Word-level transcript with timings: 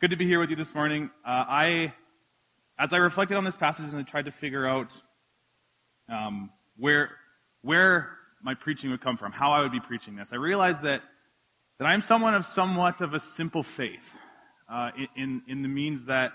Good 0.00 0.12
to 0.12 0.16
be 0.16 0.24
here 0.24 0.40
with 0.40 0.48
you 0.48 0.56
this 0.56 0.74
morning. 0.74 1.10
Uh, 1.26 1.44
I, 1.46 1.92
as 2.78 2.94
I 2.94 2.96
reflected 2.96 3.36
on 3.36 3.44
this 3.44 3.54
passage 3.54 3.84
and 3.84 3.98
I 3.98 4.02
tried 4.02 4.24
to 4.24 4.30
figure 4.30 4.66
out 4.66 4.88
um, 6.08 6.48
where 6.78 7.10
where 7.60 8.08
my 8.42 8.54
preaching 8.54 8.90
would 8.92 9.02
come 9.02 9.18
from, 9.18 9.30
how 9.30 9.52
I 9.52 9.60
would 9.60 9.72
be 9.72 9.80
preaching 9.80 10.16
this, 10.16 10.32
I 10.32 10.36
realized 10.36 10.84
that 10.84 11.02
that 11.78 11.84
I'm 11.84 12.00
someone 12.00 12.34
of 12.34 12.46
somewhat 12.46 13.02
of 13.02 13.12
a 13.12 13.20
simple 13.20 13.62
faith, 13.62 14.16
uh, 14.72 14.92
in 15.16 15.42
in 15.46 15.60
the 15.60 15.68
means 15.68 16.06
that 16.06 16.32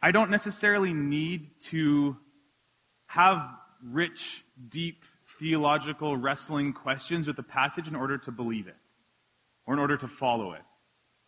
I 0.00 0.12
don't 0.12 0.30
necessarily 0.30 0.92
need 0.92 1.50
to 1.70 2.16
have 3.06 3.48
rich, 3.82 4.44
deep 4.68 5.02
theological 5.40 6.16
wrestling 6.16 6.72
questions 6.72 7.26
with 7.26 7.34
the 7.34 7.42
passage 7.42 7.88
in 7.88 7.96
order 7.96 8.16
to 8.18 8.30
believe 8.30 8.68
it 8.68 8.76
or 9.66 9.74
in 9.74 9.80
order 9.80 9.96
to 9.96 10.06
follow 10.06 10.52
it. 10.52 10.62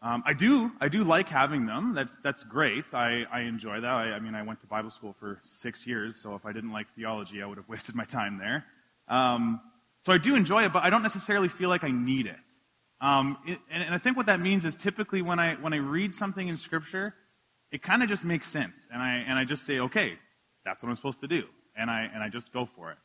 Um, 0.00 0.22
I 0.24 0.32
do, 0.32 0.70
I 0.80 0.88
do 0.88 1.02
like 1.02 1.28
having 1.28 1.66
them. 1.66 1.92
That's 1.94 2.18
that's 2.22 2.44
great. 2.44 2.84
I, 2.94 3.24
I 3.32 3.40
enjoy 3.40 3.80
that. 3.80 3.90
I, 3.90 4.12
I, 4.12 4.20
mean, 4.20 4.36
I 4.36 4.42
went 4.42 4.60
to 4.60 4.66
Bible 4.66 4.92
school 4.92 5.16
for 5.18 5.40
six 5.60 5.86
years, 5.86 6.14
so 6.22 6.36
if 6.36 6.46
I 6.46 6.52
didn't 6.52 6.70
like 6.72 6.86
theology, 6.94 7.42
I 7.42 7.46
would 7.46 7.58
have 7.58 7.68
wasted 7.68 7.96
my 7.96 8.04
time 8.04 8.38
there. 8.38 8.64
Um, 9.08 9.60
so 10.04 10.12
I 10.12 10.18
do 10.18 10.36
enjoy 10.36 10.64
it, 10.64 10.72
but 10.72 10.84
I 10.84 10.90
don't 10.90 11.02
necessarily 11.02 11.48
feel 11.48 11.68
like 11.68 11.82
I 11.82 11.90
need 11.90 12.26
it. 12.26 12.36
Um, 13.00 13.38
it 13.46 13.58
and, 13.70 13.82
and 13.82 13.94
I 13.94 13.98
think 13.98 14.16
what 14.16 14.26
that 14.26 14.40
means 14.40 14.64
is 14.64 14.76
typically 14.76 15.20
when 15.20 15.40
I 15.40 15.54
when 15.54 15.72
I 15.72 15.78
read 15.78 16.14
something 16.14 16.46
in 16.46 16.56
Scripture, 16.56 17.14
it 17.72 17.82
kind 17.82 18.02
of 18.02 18.08
just 18.08 18.24
makes 18.24 18.46
sense, 18.46 18.76
and 18.92 19.02
I 19.02 19.24
and 19.28 19.36
I 19.36 19.44
just 19.44 19.66
say, 19.66 19.80
okay, 19.80 20.14
that's 20.64 20.82
what 20.82 20.90
I'm 20.90 20.96
supposed 20.96 21.20
to 21.20 21.28
do, 21.28 21.42
and 21.76 21.90
I 21.90 22.08
and 22.12 22.22
I 22.22 22.28
just 22.28 22.52
go 22.52 22.68
for 22.76 22.92
it. 22.92 22.98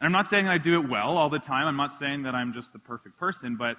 And 0.00 0.06
I'm 0.06 0.12
not 0.12 0.28
saying 0.28 0.46
that 0.46 0.52
I 0.52 0.58
do 0.58 0.80
it 0.80 0.88
well 0.88 1.18
all 1.18 1.28
the 1.28 1.40
time. 1.40 1.66
I'm 1.66 1.76
not 1.76 1.92
saying 1.92 2.22
that 2.22 2.36
I'm 2.36 2.52
just 2.52 2.72
the 2.72 2.78
perfect 2.78 3.18
person, 3.18 3.56
but 3.56 3.76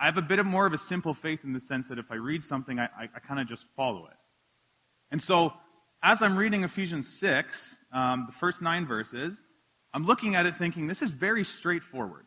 I 0.00 0.06
have 0.06 0.16
a 0.16 0.22
bit 0.22 0.38
of 0.38 0.46
more 0.46 0.64
of 0.64 0.72
a 0.72 0.78
simple 0.78 1.12
faith 1.12 1.40
in 1.44 1.52
the 1.52 1.60
sense 1.60 1.88
that 1.88 1.98
if 1.98 2.10
I 2.10 2.14
read 2.14 2.42
something, 2.42 2.78
I, 2.78 2.84
I, 2.84 3.08
I 3.14 3.18
kind 3.20 3.38
of 3.38 3.46
just 3.46 3.66
follow 3.76 4.06
it. 4.06 4.16
And 5.10 5.20
so, 5.20 5.52
as 6.02 6.22
I'm 6.22 6.36
reading 6.38 6.64
Ephesians 6.64 7.06
6, 7.18 7.76
um, 7.92 8.24
the 8.26 8.32
first 8.32 8.62
nine 8.62 8.86
verses, 8.86 9.36
I'm 9.92 10.06
looking 10.06 10.34
at 10.34 10.46
it 10.46 10.56
thinking, 10.56 10.86
this 10.86 11.02
is 11.02 11.10
very 11.10 11.44
straightforward. 11.44 12.24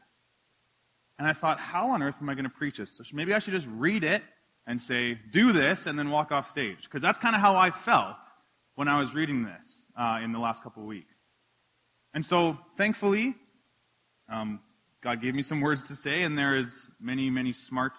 And 1.17 1.27
I 1.27 1.33
thought, 1.33 1.59
how 1.59 1.91
on 1.91 2.03
earth 2.03 2.15
am 2.21 2.29
I 2.29 2.35
going 2.35 2.43
to 2.43 2.49
preach 2.49 2.77
this? 2.77 2.91
So 2.97 3.03
maybe 3.13 3.33
I 3.33 3.39
should 3.39 3.53
just 3.53 3.67
read 3.67 4.03
it 4.03 4.21
and 4.67 4.79
say, 4.79 5.17
do 5.31 5.51
this, 5.51 5.87
and 5.87 5.97
then 5.97 6.11
walk 6.11 6.31
off 6.31 6.49
stage. 6.49 6.83
Because 6.83 7.01
that's 7.01 7.17
kind 7.17 7.35
of 7.35 7.41
how 7.41 7.55
I 7.55 7.71
felt 7.71 8.15
when 8.75 8.87
I 8.87 8.99
was 8.99 9.13
reading 9.13 9.45
this 9.45 9.85
uh, 9.99 10.19
in 10.23 10.31
the 10.31 10.39
last 10.39 10.61
couple 10.61 10.83
of 10.83 10.87
weeks. 10.87 11.17
And 12.13 12.23
so, 12.23 12.59
thankfully, 12.77 13.33
um, 14.31 14.59
God 15.03 15.21
gave 15.21 15.35
me 15.35 15.41
some 15.41 15.59
words 15.59 15.87
to 15.89 15.95
say, 15.95 16.23
and 16.23 16.37
there 16.37 16.57
is 16.57 16.89
many, 16.99 17.29
many 17.29 17.51
smart 17.51 17.91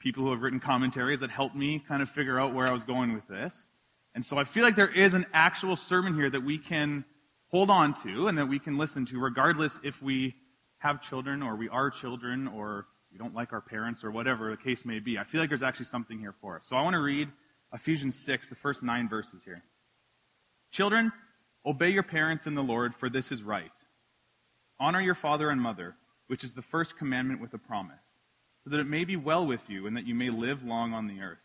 people 0.00 0.24
who 0.24 0.32
have 0.32 0.42
written 0.42 0.58
commentaries 0.58 1.20
that 1.20 1.30
helped 1.30 1.54
me 1.54 1.82
kind 1.86 2.02
of 2.02 2.10
figure 2.10 2.40
out 2.40 2.52
where 2.52 2.66
I 2.66 2.72
was 2.72 2.82
going 2.82 3.14
with 3.14 3.26
this. 3.28 3.68
And 4.14 4.24
so 4.24 4.36
I 4.38 4.44
feel 4.44 4.64
like 4.64 4.74
there 4.74 4.92
is 4.92 5.14
an 5.14 5.26
actual 5.32 5.76
sermon 5.76 6.14
here 6.14 6.28
that 6.28 6.44
we 6.44 6.58
can 6.58 7.04
hold 7.50 7.70
on 7.70 7.94
to 8.02 8.26
and 8.26 8.36
that 8.38 8.46
we 8.46 8.58
can 8.58 8.76
listen 8.76 9.06
to, 9.06 9.20
regardless 9.20 9.78
if 9.84 10.02
we 10.02 10.34
have 10.78 11.00
children 11.00 11.42
or 11.42 11.54
we 11.54 11.68
are 11.68 11.90
children 11.90 12.48
or 12.48 12.86
we 13.12 13.18
don't 13.18 13.34
like 13.34 13.52
our 13.52 13.60
parents 13.60 14.02
or 14.02 14.10
whatever 14.10 14.50
the 14.50 14.56
case 14.56 14.84
may 14.84 14.98
be. 14.98 15.16
I 15.16 15.24
feel 15.24 15.40
like 15.40 15.48
there's 15.48 15.62
actually 15.62 15.86
something 15.86 16.18
here 16.18 16.34
for 16.40 16.56
us. 16.56 16.66
So 16.68 16.76
I 16.76 16.82
want 16.82 16.94
to 16.94 17.00
read 17.00 17.28
Ephesians 17.72 18.16
6, 18.24 18.48
the 18.48 18.56
first 18.56 18.82
nine 18.82 19.08
verses 19.08 19.42
here. 19.44 19.62
Children, 20.72 21.12
obey 21.64 21.90
your 21.90 22.02
parents 22.02 22.46
in 22.46 22.54
the 22.54 22.62
Lord, 22.62 22.94
for 22.96 23.08
this 23.08 23.30
is 23.30 23.44
right. 23.44 23.70
Honor 24.80 25.00
your 25.00 25.14
father 25.14 25.50
and 25.50 25.60
mother 25.60 25.94
which 26.28 26.44
is 26.44 26.52
the 26.54 26.62
first 26.62 26.96
commandment 26.96 27.40
with 27.40 27.52
a 27.54 27.58
promise, 27.58 28.04
so 28.62 28.70
that 28.70 28.80
it 28.80 28.86
may 28.86 29.04
be 29.04 29.16
well 29.16 29.46
with 29.46 29.68
you 29.68 29.86
and 29.86 29.96
that 29.96 30.06
you 30.06 30.14
may 30.14 30.30
live 30.30 30.62
long 30.62 30.94
on 30.94 31.08
the 31.08 31.20
earth. 31.20 31.38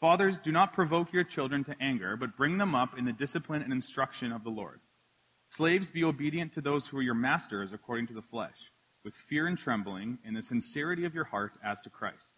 Fathers, 0.00 0.38
do 0.44 0.52
not 0.52 0.74
provoke 0.74 1.12
your 1.12 1.24
children 1.24 1.64
to 1.64 1.76
anger, 1.80 2.16
but 2.16 2.36
bring 2.36 2.58
them 2.58 2.74
up 2.74 2.98
in 2.98 3.06
the 3.06 3.12
discipline 3.12 3.62
and 3.62 3.72
instruction 3.72 4.32
of 4.32 4.44
the 4.44 4.50
Lord. 4.50 4.80
Slaves, 5.48 5.90
be 5.90 6.04
obedient 6.04 6.52
to 6.54 6.60
those 6.60 6.86
who 6.86 6.98
are 6.98 7.02
your 7.02 7.14
masters 7.14 7.72
according 7.72 8.08
to 8.08 8.14
the 8.14 8.20
flesh, 8.20 8.72
with 9.04 9.14
fear 9.28 9.46
and 9.46 9.56
trembling, 9.56 10.18
in 10.24 10.34
the 10.34 10.42
sincerity 10.42 11.04
of 11.04 11.14
your 11.14 11.24
heart 11.24 11.52
as 11.64 11.80
to 11.82 11.90
Christ. 11.90 12.34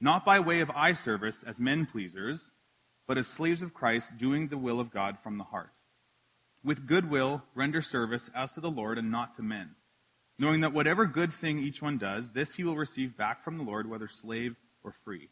Not 0.00 0.24
by 0.24 0.40
way 0.40 0.60
of 0.60 0.70
eye 0.70 0.94
service 0.94 1.44
as 1.46 1.60
men 1.60 1.86
pleasers, 1.86 2.50
but 3.06 3.18
as 3.18 3.26
slaves 3.26 3.60
of 3.60 3.74
Christ, 3.74 4.16
doing 4.18 4.48
the 4.48 4.58
will 4.58 4.80
of 4.80 4.90
God 4.90 5.18
from 5.22 5.36
the 5.36 5.44
heart. 5.44 5.70
With 6.64 6.86
good 6.86 7.10
will, 7.10 7.42
render 7.54 7.82
service 7.82 8.30
as 8.34 8.52
to 8.52 8.60
the 8.60 8.70
Lord 8.70 8.96
and 8.96 9.10
not 9.10 9.36
to 9.36 9.42
men 9.42 9.76
knowing 10.38 10.60
that 10.60 10.72
whatever 10.72 11.06
good 11.06 11.32
thing 11.32 11.58
each 11.58 11.80
one 11.80 11.98
does, 11.98 12.30
this 12.32 12.54
he 12.54 12.64
will 12.64 12.76
receive 12.76 13.16
back 13.16 13.44
from 13.44 13.58
the 13.58 13.64
Lord, 13.64 13.88
whether 13.88 14.08
slave 14.08 14.56
or 14.82 14.92
free. 15.04 15.28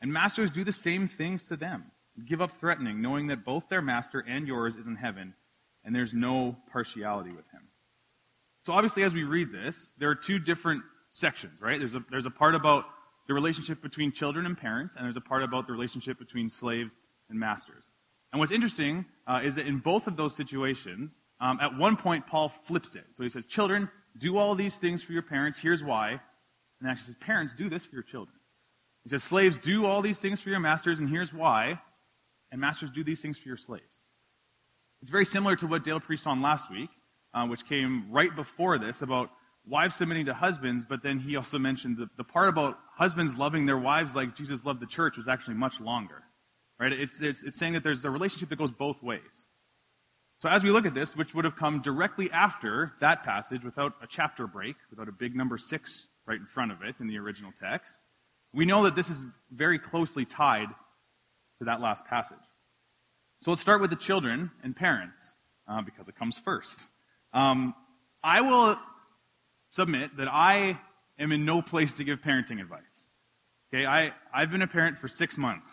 And 0.00 0.12
masters 0.12 0.50
do 0.50 0.64
the 0.64 0.72
same 0.72 1.08
things 1.08 1.44
to 1.44 1.56
them. 1.56 1.84
Give 2.26 2.42
up 2.42 2.58
threatening, 2.58 3.00
knowing 3.00 3.28
that 3.28 3.44
both 3.44 3.68
their 3.68 3.80
master 3.80 4.24
and 4.26 4.46
yours 4.46 4.74
is 4.76 4.86
in 4.86 4.96
heaven, 4.96 5.34
and 5.84 5.94
there's 5.94 6.12
no 6.12 6.56
partiality 6.70 7.30
with 7.30 7.48
him. 7.52 7.62
So 8.64 8.72
obviously, 8.72 9.02
as 9.02 9.14
we 9.14 9.24
read 9.24 9.50
this, 9.50 9.94
there 9.98 10.10
are 10.10 10.14
two 10.14 10.38
different 10.38 10.82
sections, 11.10 11.60
right? 11.60 11.78
There's 11.78 11.94
a, 11.94 12.04
there's 12.10 12.26
a 12.26 12.30
part 12.30 12.54
about 12.54 12.84
the 13.28 13.34
relationship 13.34 13.80
between 13.80 14.12
children 14.12 14.46
and 14.46 14.58
parents, 14.58 14.94
and 14.96 15.04
there's 15.04 15.16
a 15.16 15.20
part 15.20 15.42
about 15.42 15.66
the 15.66 15.72
relationship 15.72 16.18
between 16.18 16.50
slaves 16.50 16.92
and 17.30 17.38
masters. 17.38 17.84
And 18.32 18.40
what's 18.40 18.52
interesting 18.52 19.04
uh, 19.26 19.40
is 19.44 19.54
that 19.54 19.66
in 19.66 19.78
both 19.78 20.06
of 20.06 20.16
those 20.16 20.34
situations, 20.34 21.12
um, 21.40 21.58
at 21.60 21.76
one 21.76 21.96
point, 21.96 22.26
Paul 22.26 22.48
flips 22.48 22.94
it. 22.94 23.04
So 23.16 23.22
he 23.22 23.28
says, 23.28 23.44
Children, 23.46 23.88
do 24.18 24.36
all 24.36 24.54
these 24.54 24.76
things 24.76 25.02
for 25.02 25.12
your 25.12 25.22
parents. 25.22 25.58
Here's 25.58 25.82
why. 25.82 26.20
And 26.80 26.90
actually 26.90 27.06
says, 27.06 27.16
Parents, 27.20 27.54
do 27.54 27.68
this 27.68 27.84
for 27.84 27.94
your 27.94 28.02
children. 28.02 28.36
He 29.04 29.10
says, 29.10 29.22
Slaves, 29.22 29.58
do 29.58 29.86
all 29.86 30.02
these 30.02 30.18
things 30.18 30.40
for 30.40 30.50
your 30.50 30.60
masters, 30.60 30.98
and 30.98 31.08
here's 31.08 31.32
why. 31.32 31.80
And 32.50 32.60
masters, 32.60 32.90
do 32.94 33.02
these 33.02 33.20
things 33.20 33.38
for 33.38 33.48
your 33.48 33.56
slaves. 33.56 34.04
It's 35.00 35.10
very 35.10 35.24
similar 35.24 35.56
to 35.56 35.66
what 35.66 35.84
Dale 35.84 36.00
preached 36.00 36.26
on 36.26 36.42
last 36.42 36.70
week, 36.70 36.90
uh, 37.34 37.46
which 37.46 37.66
came 37.66 38.06
right 38.10 38.34
before 38.34 38.78
this 38.78 39.02
about 39.02 39.30
wives 39.66 39.94
submitting 39.94 40.26
to 40.26 40.34
husbands, 40.34 40.84
but 40.88 41.02
then 41.02 41.18
he 41.18 41.36
also 41.36 41.58
mentioned 41.58 41.96
the, 41.96 42.08
the 42.16 42.24
part 42.24 42.48
about 42.48 42.78
husbands 42.94 43.36
loving 43.36 43.66
their 43.66 43.78
wives 43.78 44.14
like 44.14 44.36
Jesus 44.36 44.64
loved 44.64 44.80
the 44.80 44.86
church 44.86 45.16
was 45.16 45.28
actually 45.28 45.54
much 45.54 45.80
longer. 45.80 46.22
Right? 46.78 46.92
It's, 46.92 47.20
it's, 47.20 47.42
it's 47.42 47.58
saying 47.58 47.74
that 47.74 47.82
there's 47.82 48.04
a 48.04 48.10
relationship 48.10 48.48
that 48.50 48.58
goes 48.58 48.70
both 48.70 49.02
ways. 49.02 49.48
So 50.42 50.48
as 50.48 50.64
we 50.64 50.70
look 50.72 50.86
at 50.86 50.94
this, 50.94 51.14
which 51.14 51.36
would 51.36 51.44
have 51.44 51.54
come 51.54 51.82
directly 51.82 52.28
after 52.32 52.94
that 52.98 53.22
passage 53.22 53.62
without 53.62 53.92
a 54.02 54.08
chapter 54.08 54.48
break, 54.48 54.74
without 54.90 55.08
a 55.08 55.12
big 55.12 55.36
number 55.36 55.56
six 55.56 56.08
right 56.26 56.36
in 56.36 56.46
front 56.46 56.72
of 56.72 56.82
it 56.82 56.96
in 56.98 57.06
the 57.06 57.16
original 57.18 57.52
text, 57.60 58.00
we 58.52 58.64
know 58.64 58.82
that 58.82 58.96
this 58.96 59.08
is 59.08 59.24
very 59.52 59.78
closely 59.78 60.24
tied 60.24 60.66
to 61.60 61.66
that 61.66 61.80
last 61.80 62.04
passage. 62.06 62.42
So 63.42 63.52
let's 63.52 63.62
start 63.62 63.80
with 63.80 63.90
the 63.90 63.96
children 63.96 64.50
and 64.64 64.74
parents, 64.74 65.22
uh, 65.68 65.80
because 65.82 66.08
it 66.08 66.16
comes 66.16 66.36
first. 66.38 66.76
Um, 67.32 67.72
I 68.24 68.40
will 68.40 68.76
submit 69.68 70.16
that 70.16 70.26
I 70.26 70.76
am 71.20 71.30
in 71.30 71.44
no 71.44 71.62
place 71.62 71.94
to 71.94 72.04
give 72.04 72.20
parenting 72.20 72.60
advice. 72.60 73.06
Okay, 73.72 73.86
I, 73.86 74.12
I've 74.34 74.50
been 74.50 74.62
a 74.62 74.66
parent 74.66 74.98
for 74.98 75.06
six 75.06 75.38
months, 75.38 75.70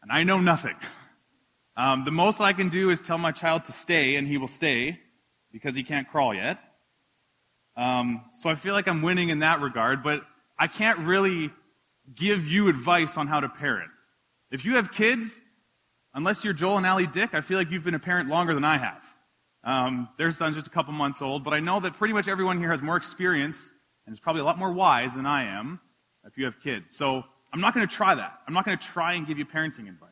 and 0.00 0.10
I 0.10 0.24
know 0.24 0.40
nothing. 0.40 0.76
Um, 1.78 2.04
the 2.04 2.10
most 2.10 2.40
I 2.40 2.52
can 2.54 2.70
do 2.70 2.90
is 2.90 3.00
tell 3.00 3.18
my 3.18 3.30
child 3.30 3.66
to 3.66 3.72
stay, 3.72 4.16
and 4.16 4.26
he 4.26 4.36
will 4.36 4.48
stay 4.48 4.98
because 5.52 5.76
he 5.76 5.84
can't 5.84 6.08
crawl 6.08 6.34
yet. 6.34 6.58
Um, 7.76 8.24
so 8.40 8.50
I 8.50 8.56
feel 8.56 8.74
like 8.74 8.88
I'm 8.88 9.00
winning 9.00 9.28
in 9.28 9.38
that 9.38 9.60
regard, 9.60 10.02
but 10.02 10.22
I 10.58 10.66
can't 10.66 10.98
really 10.98 11.52
give 12.16 12.48
you 12.48 12.68
advice 12.68 13.16
on 13.16 13.28
how 13.28 13.38
to 13.38 13.48
parent. 13.48 13.92
If 14.50 14.64
you 14.64 14.74
have 14.74 14.90
kids, 14.90 15.40
unless 16.14 16.42
you're 16.42 16.52
Joel 16.52 16.78
and 16.78 16.86
Allie 16.86 17.06
Dick, 17.06 17.32
I 17.32 17.40
feel 17.42 17.56
like 17.56 17.70
you've 17.70 17.84
been 17.84 17.94
a 17.94 18.00
parent 18.00 18.28
longer 18.28 18.54
than 18.54 18.64
I 18.64 18.78
have. 18.78 19.04
Um, 19.62 20.08
their 20.18 20.32
son's 20.32 20.56
just 20.56 20.66
a 20.66 20.70
couple 20.70 20.92
months 20.94 21.22
old, 21.22 21.44
but 21.44 21.54
I 21.54 21.60
know 21.60 21.78
that 21.78 21.94
pretty 21.94 22.12
much 22.12 22.26
everyone 22.26 22.58
here 22.58 22.72
has 22.72 22.82
more 22.82 22.96
experience 22.96 23.72
and 24.04 24.12
is 24.12 24.18
probably 24.18 24.42
a 24.42 24.44
lot 24.44 24.58
more 24.58 24.72
wise 24.72 25.14
than 25.14 25.26
I 25.26 25.44
am 25.44 25.78
if 26.26 26.36
you 26.36 26.44
have 26.46 26.58
kids. 26.60 26.96
So 26.96 27.22
I'm 27.52 27.60
not 27.60 27.72
going 27.72 27.86
to 27.86 27.94
try 27.94 28.16
that. 28.16 28.40
I'm 28.48 28.54
not 28.54 28.64
going 28.64 28.76
to 28.76 28.84
try 28.84 29.14
and 29.14 29.28
give 29.28 29.38
you 29.38 29.46
parenting 29.46 29.88
advice. 29.88 30.08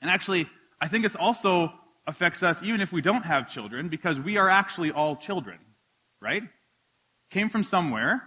And 0.00 0.10
actually, 0.10 0.46
I 0.80 0.88
think 0.88 1.04
this 1.04 1.16
also 1.16 1.72
affects 2.06 2.42
us 2.42 2.62
even 2.62 2.80
if 2.80 2.92
we 2.92 3.00
don't 3.00 3.24
have 3.24 3.50
children, 3.50 3.88
because 3.88 4.18
we 4.20 4.36
are 4.36 4.48
actually 4.48 4.92
all 4.92 5.16
children, 5.16 5.58
right? 6.20 6.42
Came 7.30 7.48
from 7.48 7.64
somewhere, 7.64 8.22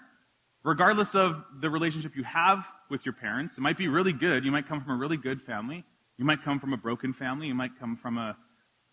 regardless 0.63 1.15
of 1.15 1.43
the 1.61 1.69
relationship 1.69 2.15
you 2.15 2.23
have 2.23 2.65
with 2.89 3.05
your 3.05 3.13
parents. 3.13 3.57
It 3.57 3.61
might 3.61 3.77
be 3.77 3.87
really 3.87 4.13
good. 4.13 4.43
You 4.43 4.51
might 4.51 4.67
come 4.67 4.81
from 4.81 4.93
a 4.93 4.97
really 4.97 5.17
good 5.17 5.41
family. 5.41 5.85
You 6.17 6.25
might 6.25 6.43
come 6.43 6.59
from 6.59 6.73
a 6.73 6.77
broken 6.77 7.13
family. 7.13 7.47
You 7.47 7.55
might 7.55 7.79
come 7.79 7.95
from 7.95 8.17
a, 8.17 8.35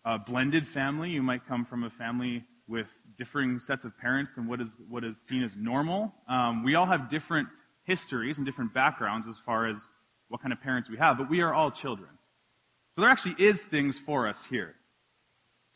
a 0.05 0.19
blended 0.19 0.65
family. 0.65 1.09
You 1.09 1.23
might 1.23 1.45
come 1.45 1.65
from 1.65 1.83
a 1.83 1.89
family 1.89 2.45
with 2.67 2.87
differing 3.17 3.59
sets 3.59 3.85
of 3.85 3.97
parents 3.97 4.31
than 4.35 4.47
what 4.47 4.61
is, 4.61 4.69
what 4.87 5.03
is 5.03 5.15
seen 5.27 5.43
as 5.43 5.51
normal. 5.57 6.13
Um, 6.29 6.63
we 6.63 6.75
all 6.75 6.85
have 6.85 7.09
different 7.09 7.47
histories 7.83 8.37
and 8.37 8.45
different 8.45 8.73
backgrounds 8.73 9.27
as 9.27 9.35
far 9.45 9.67
as 9.67 9.77
what 10.27 10.41
kind 10.41 10.53
of 10.53 10.61
parents 10.61 10.89
we 10.89 10.97
have, 10.97 11.17
but 11.17 11.29
we 11.29 11.41
are 11.41 11.53
all 11.53 11.71
children. 11.71 12.09
So 12.97 13.01
there 13.01 13.11
actually 13.11 13.35
is 13.37 13.61
things 13.61 13.99
for 13.99 14.27
us 14.27 14.43
here. 14.49 14.73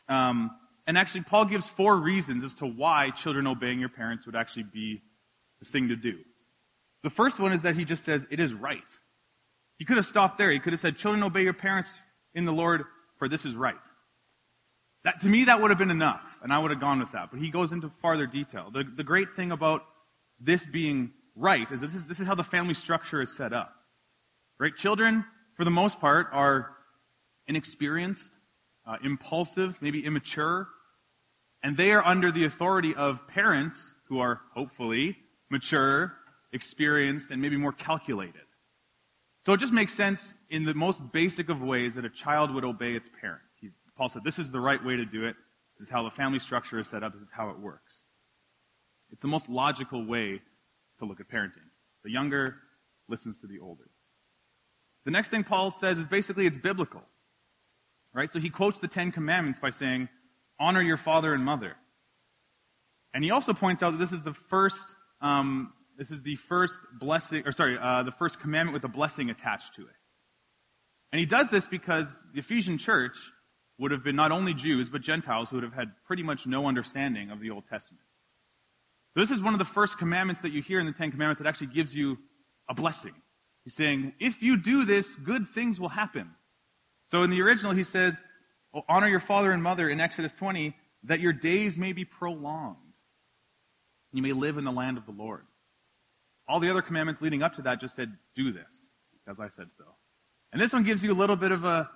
Um, 0.08 0.50
and 0.88 0.98
actually, 0.98 1.22
Paul 1.22 1.44
gives 1.44 1.68
four 1.68 1.96
reasons 1.96 2.42
as 2.42 2.52
to 2.54 2.66
why 2.66 3.10
children 3.10 3.46
obeying 3.46 3.78
your 3.78 3.90
parents 3.90 4.26
would 4.26 4.34
actually 4.34 4.64
be 4.64 5.02
the 5.60 5.66
thing 5.66 5.90
to 5.90 5.94
do. 5.94 6.18
The 7.04 7.10
first 7.10 7.38
one 7.38 7.52
is 7.52 7.62
that 7.62 7.76
he 7.76 7.84
just 7.84 8.02
says 8.02 8.26
it 8.28 8.40
is 8.40 8.52
right. 8.52 8.82
He 9.78 9.84
could 9.84 9.98
have 9.98 10.06
stopped 10.06 10.36
there. 10.36 10.50
He 10.50 10.58
could 10.58 10.72
have 10.72 10.80
said, 10.80 10.96
Children, 10.96 11.22
obey 11.22 11.44
your 11.44 11.52
parents 11.52 11.90
in 12.34 12.44
the 12.44 12.52
Lord, 12.52 12.82
for 13.18 13.28
this 13.28 13.46
is 13.46 13.54
right. 13.54 13.76
That, 15.04 15.20
to 15.20 15.28
me, 15.28 15.44
that 15.44 15.62
would 15.62 15.70
have 15.70 15.78
been 15.78 15.92
enough, 15.92 16.26
and 16.42 16.52
I 16.52 16.58
would 16.58 16.72
have 16.72 16.80
gone 16.80 16.98
with 16.98 17.12
that. 17.12 17.30
But 17.30 17.38
he 17.38 17.50
goes 17.50 17.70
into 17.70 17.92
farther 18.02 18.26
detail. 18.26 18.72
The, 18.72 18.82
the 18.82 19.04
great 19.04 19.32
thing 19.32 19.52
about 19.52 19.84
this 20.40 20.66
being 20.66 21.12
right 21.36 21.70
is 21.70 21.82
that 21.82 21.92
this 21.92 22.02
is, 22.02 22.06
this 22.06 22.18
is 22.18 22.26
how 22.26 22.34
the 22.34 22.42
family 22.42 22.74
structure 22.74 23.22
is 23.22 23.30
set 23.36 23.52
up. 23.52 23.72
Right? 24.58 24.74
Children, 24.74 25.24
for 25.56 25.64
the 25.64 25.70
most 25.70 26.00
part, 26.00 26.26
are 26.32 26.70
inexperienced, 27.46 28.30
uh, 28.86 28.96
impulsive, 29.02 29.76
maybe 29.80 30.04
immature, 30.04 30.68
and 31.62 31.76
they 31.76 31.92
are 31.92 32.04
under 32.04 32.32
the 32.32 32.44
authority 32.44 32.94
of 32.94 33.26
parents 33.28 33.94
who 34.08 34.18
are 34.18 34.40
hopefully 34.54 35.16
mature, 35.50 36.14
experienced, 36.52 37.30
and 37.30 37.40
maybe 37.40 37.56
more 37.56 37.72
calculated. 37.72 38.42
So 39.44 39.52
it 39.52 39.60
just 39.60 39.72
makes 39.72 39.92
sense 39.92 40.34
in 40.50 40.64
the 40.64 40.74
most 40.74 41.00
basic 41.12 41.48
of 41.48 41.60
ways 41.60 41.94
that 41.94 42.04
a 42.04 42.10
child 42.10 42.52
would 42.54 42.64
obey 42.64 42.94
its 42.94 43.08
parent. 43.20 43.42
He, 43.60 43.70
Paul 43.96 44.08
said, 44.08 44.22
This 44.24 44.38
is 44.38 44.50
the 44.50 44.60
right 44.60 44.82
way 44.84 44.96
to 44.96 45.04
do 45.04 45.24
it. 45.24 45.36
This 45.78 45.88
is 45.88 45.92
how 45.92 46.04
the 46.04 46.10
family 46.10 46.38
structure 46.38 46.78
is 46.78 46.88
set 46.88 47.02
up. 47.02 47.12
This 47.12 47.22
is 47.22 47.28
how 47.32 47.50
it 47.50 47.58
works. 47.58 48.00
It's 49.10 49.22
the 49.22 49.28
most 49.28 49.48
logical 49.48 50.04
way 50.04 50.40
to 50.98 51.04
look 51.04 51.20
at 51.20 51.28
parenting. 51.28 51.68
The 52.04 52.10
younger 52.10 52.56
listens 53.08 53.36
to 53.38 53.46
the 53.46 53.58
older. 53.58 53.90
The 55.04 55.10
next 55.10 55.30
thing 55.30 55.44
Paul 55.44 55.74
says 55.80 55.98
is 55.98 56.06
basically 56.06 56.46
it's 56.46 56.56
biblical. 56.56 57.02
Right? 58.14 58.32
So 58.32 58.40
he 58.40 58.50
quotes 58.50 58.78
the 58.78 58.88
Ten 58.88 59.10
Commandments 59.10 59.58
by 59.58 59.70
saying, 59.70 60.08
honor 60.60 60.82
your 60.82 60.96
father 60.96 61.32
and 61.34 61.44
mother. 61.44 61.76
And 63.14 63.24
he 63.24 63.30
also 63.30 63.52
points 63.52 63.82
out 63.82 63.92
that 63.92 63.98
this 63.98 64.12
is 64.12 64.22
the 64.22 64.34
first, 64.34 64.84
um, 65.20 65.72
this 65.98 66.10
is 66.10 66.22
the 66.22 66.36
first 66.36 66.74
blessing, 66.98 67.42
or 67.46 67.52
sorry, 67.52 67.78
uh, 67.80 68.02
the 68.02 68.12
first 68.12 68.40
commandment 68.40 68.74
with 68.74 68.84
a 68.84 68.92
blessing 68.92 69.30
attached 69.30 69.74
to 69.76 69.82
it. 69.82 69.94
And 71.10 71.20
he 71.20 71.26
does 71.26 71.48
this 71.50 71.66
because 71.66 72.06
the 72.32 72.40
Ephesian 72.40 72.78
church 72.78 73.16
would 73.78 73.90
have 73.90 74.04
been 74.04 74.16
not 74.16 74.32
only 74.32 74.54
Jews, 74.54 74.88
but 74.88 75.02
Gentiles 75.02 75.50
who 75.50 75.56
would 75.56 75.64
have 75.64 75.74
had 75.74 75.92
pretty 76.06 76.22
much 76.22 76.46
no 76.46 76.66
understanding 76.66 77.30
of 77.30 77.40
the 77.40 77.50
Old 77.50 77.64
Testament. 77.68 78.04
So 79.14 79.20
this 79.20 79.30
is 79.30 79.42
one 79.42 79.52
of 79.52 79.58
the 79.58 79.64
first 79.66 79.98
commandments 79.98 80.40
that 80.42 80.52
you 80.52 80.62
hear 80.62 80.80
in 80.80 80.86
the 80.86 80.92
Ten 80.92 81.10
Commandments 81.10 81.40
that 81.42 81.48
actually 81.48 81.66
gives 81.68 81.94
you 81.94 82.16
a 82.68 82.74
blessing. 82.74 83.12
He's 83.64 83.74
saying, 83.74 84.14
if 84.18 84.42
you 84.42 84.56
do 84.56 84.84
this, 84.84 85.14
good 85.16 85.48
things 85.48 85.78
will 85.78 85.90
happen. 85.90 86.30
So 87.12 87.22
in 87.24 87.28
the 87.28 87.42
original, 87.42 87.74
he 87.74 87.82
says, 87.82 88.22
oh, 88.74 88.80
honor 88.88 89.06
your 89.06 89.20
father 89.20 89.52
and 89.52 89.62
mother 89.62 89.86
in 89.86 90.00
Exodus 90.00 90.32
20, 90.32 90.74
that 91.04 91.20
your 91.20 91.34
days 91.34 91.76
may 91.76 91.92
be 91.92 92.06
prolonged. 92.06 92.78
You 94.14 94.22
may 94.22 94.32
live 94.32 94.56
in 94.56 94.64
the 94.64 94.72
land 94.72 94.96
of 94.96 95.04
the 95.04 95.12
Lord. 95.12 95.44
All 96.48 96.58
the 96.58 96.70
other 96.70 96.80
commandments 96.80 97.20
leading 97.20 97.42
up 97.42 97.56
to 97.56 97.62
that 97.62 97.82
just 97.82 97.94
said, 97.96 98.16
do 98.34 98.50
this, 98.50 98.86
because 99.12 99.38
I 99.38 99.48
said 99.48 99.68
so. 99.76 99.84
And 100.52 100.60
this 100.60 100.72
one 100.72 100.84
gives 100.84 101.04
you 101.04 101.12
a 101.12 101.14
little 101.14 101.36
bit 101.36 101.52
of 101.52 101.64
a, 101.64 101.90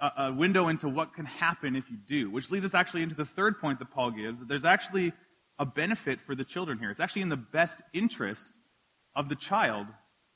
a, 0.00 0.24
a 0.24 0.32
window 0.34 0.68
into 0.68 0.86
what 0.86 1.14
can 1.14 1.24
happen 1.24 1.74
if 1.74 1.90
you 1.90 1.96
do, 1.96 2.30
which 2.30 2.50
leads 2.50 2.66
us 2.66 2.74
actually 2.74 3.04
into 3.04 3.14
the 3.14 3.24
third 3.24 3.58
point 3.58 3.78
that 3.78 3.90
Paul 3.90 4.10
gives, 4.10 4.38
that 4.38 4.48
there's 4.48 4.66
actually 4.66 5.14
a 5.58 5.64
benefit 5.64 6.20
for 6.20 6.34
the 6.34 6.44
children 6.44 6.78
here. 6.78 6.90
It's 6.90 7.00
actually 7.00 7.22
in 7.22 7.30
the 7.30 7.36
best 7.36 7.80
interest 7.94 8.52
of 9.14 9.30
the 9.30 9.34
child 9.34 9.86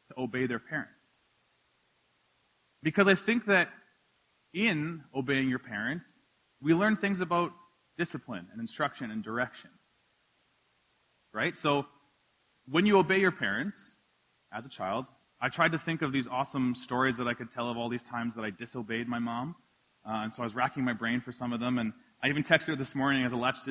to 0.08 0.23
obey 0.23 0.47
their 0.47 0.58
parents. 0.58 0.94
Because 2.82 3.06
I 3.06 3.14
think 3.14 3.44
that 3.44 3.69
in 4.52 5.02
obeying 5.14 5.49
your 5.49 5.58
parents, 5.58 6.05
we 6.61 6.75
learn 6.75 6.97
things 6.97 7.20
about 7.20 7.52
discipline 7.97 8.47
and 8.52 8.61
instruction 8.61 9.11
and 9.11 9.23
direction. 9.23 9.70
Right? 11.32 11.56
So, 11.56 11.87
when 12.69 12.87
you 12.87 12.99
obey 12.99 13.19
your 13.19 13.32
parents, 13.32 13.79
as 14.52 14.64
a 14.64 14.69
child, 14.69 15.06
I 15.41 15.49
tried 15.49 15.73
to 15.73 15.79
think 15.79 16.02
of 16.02 16.12
these 16.12 16.29
awesome 16.29 16.75
stories 16.75 17.17
that 17.17 17.26
I 17.26 17.35
could 17.35 17.50
tell 17.52 17.70
of 17.70 17.76
all 17.76 17.88
these 17.88 18.02
times 18.02 18.35
that 18.35 18.44
I 18.44 18.50
disobeyed 18.50 19.08
my 19.08 19.19
mom. 19.19 19.56
Uh, 20.06 20.23
and 20.25 20.32
so 20.32 20.43
I 20.43 20.47
was 20.47 20.55
racking 20.55 20.85
my 20.85 20.93
brain 20.93 21.20
for 21.20 21.32
some 21.32 21.52
of 21.52 21.61
them. 21.61 21.79
And 21.79 21.93
I 22.23 22.29
even 22.29 22.43
texted 22.43 22.67
her 22.67 22.76
this 22.76 22.94
morning 22.94 23.25
as 23.25 23.32
a 23.32 23.37
last, 23.37 23.67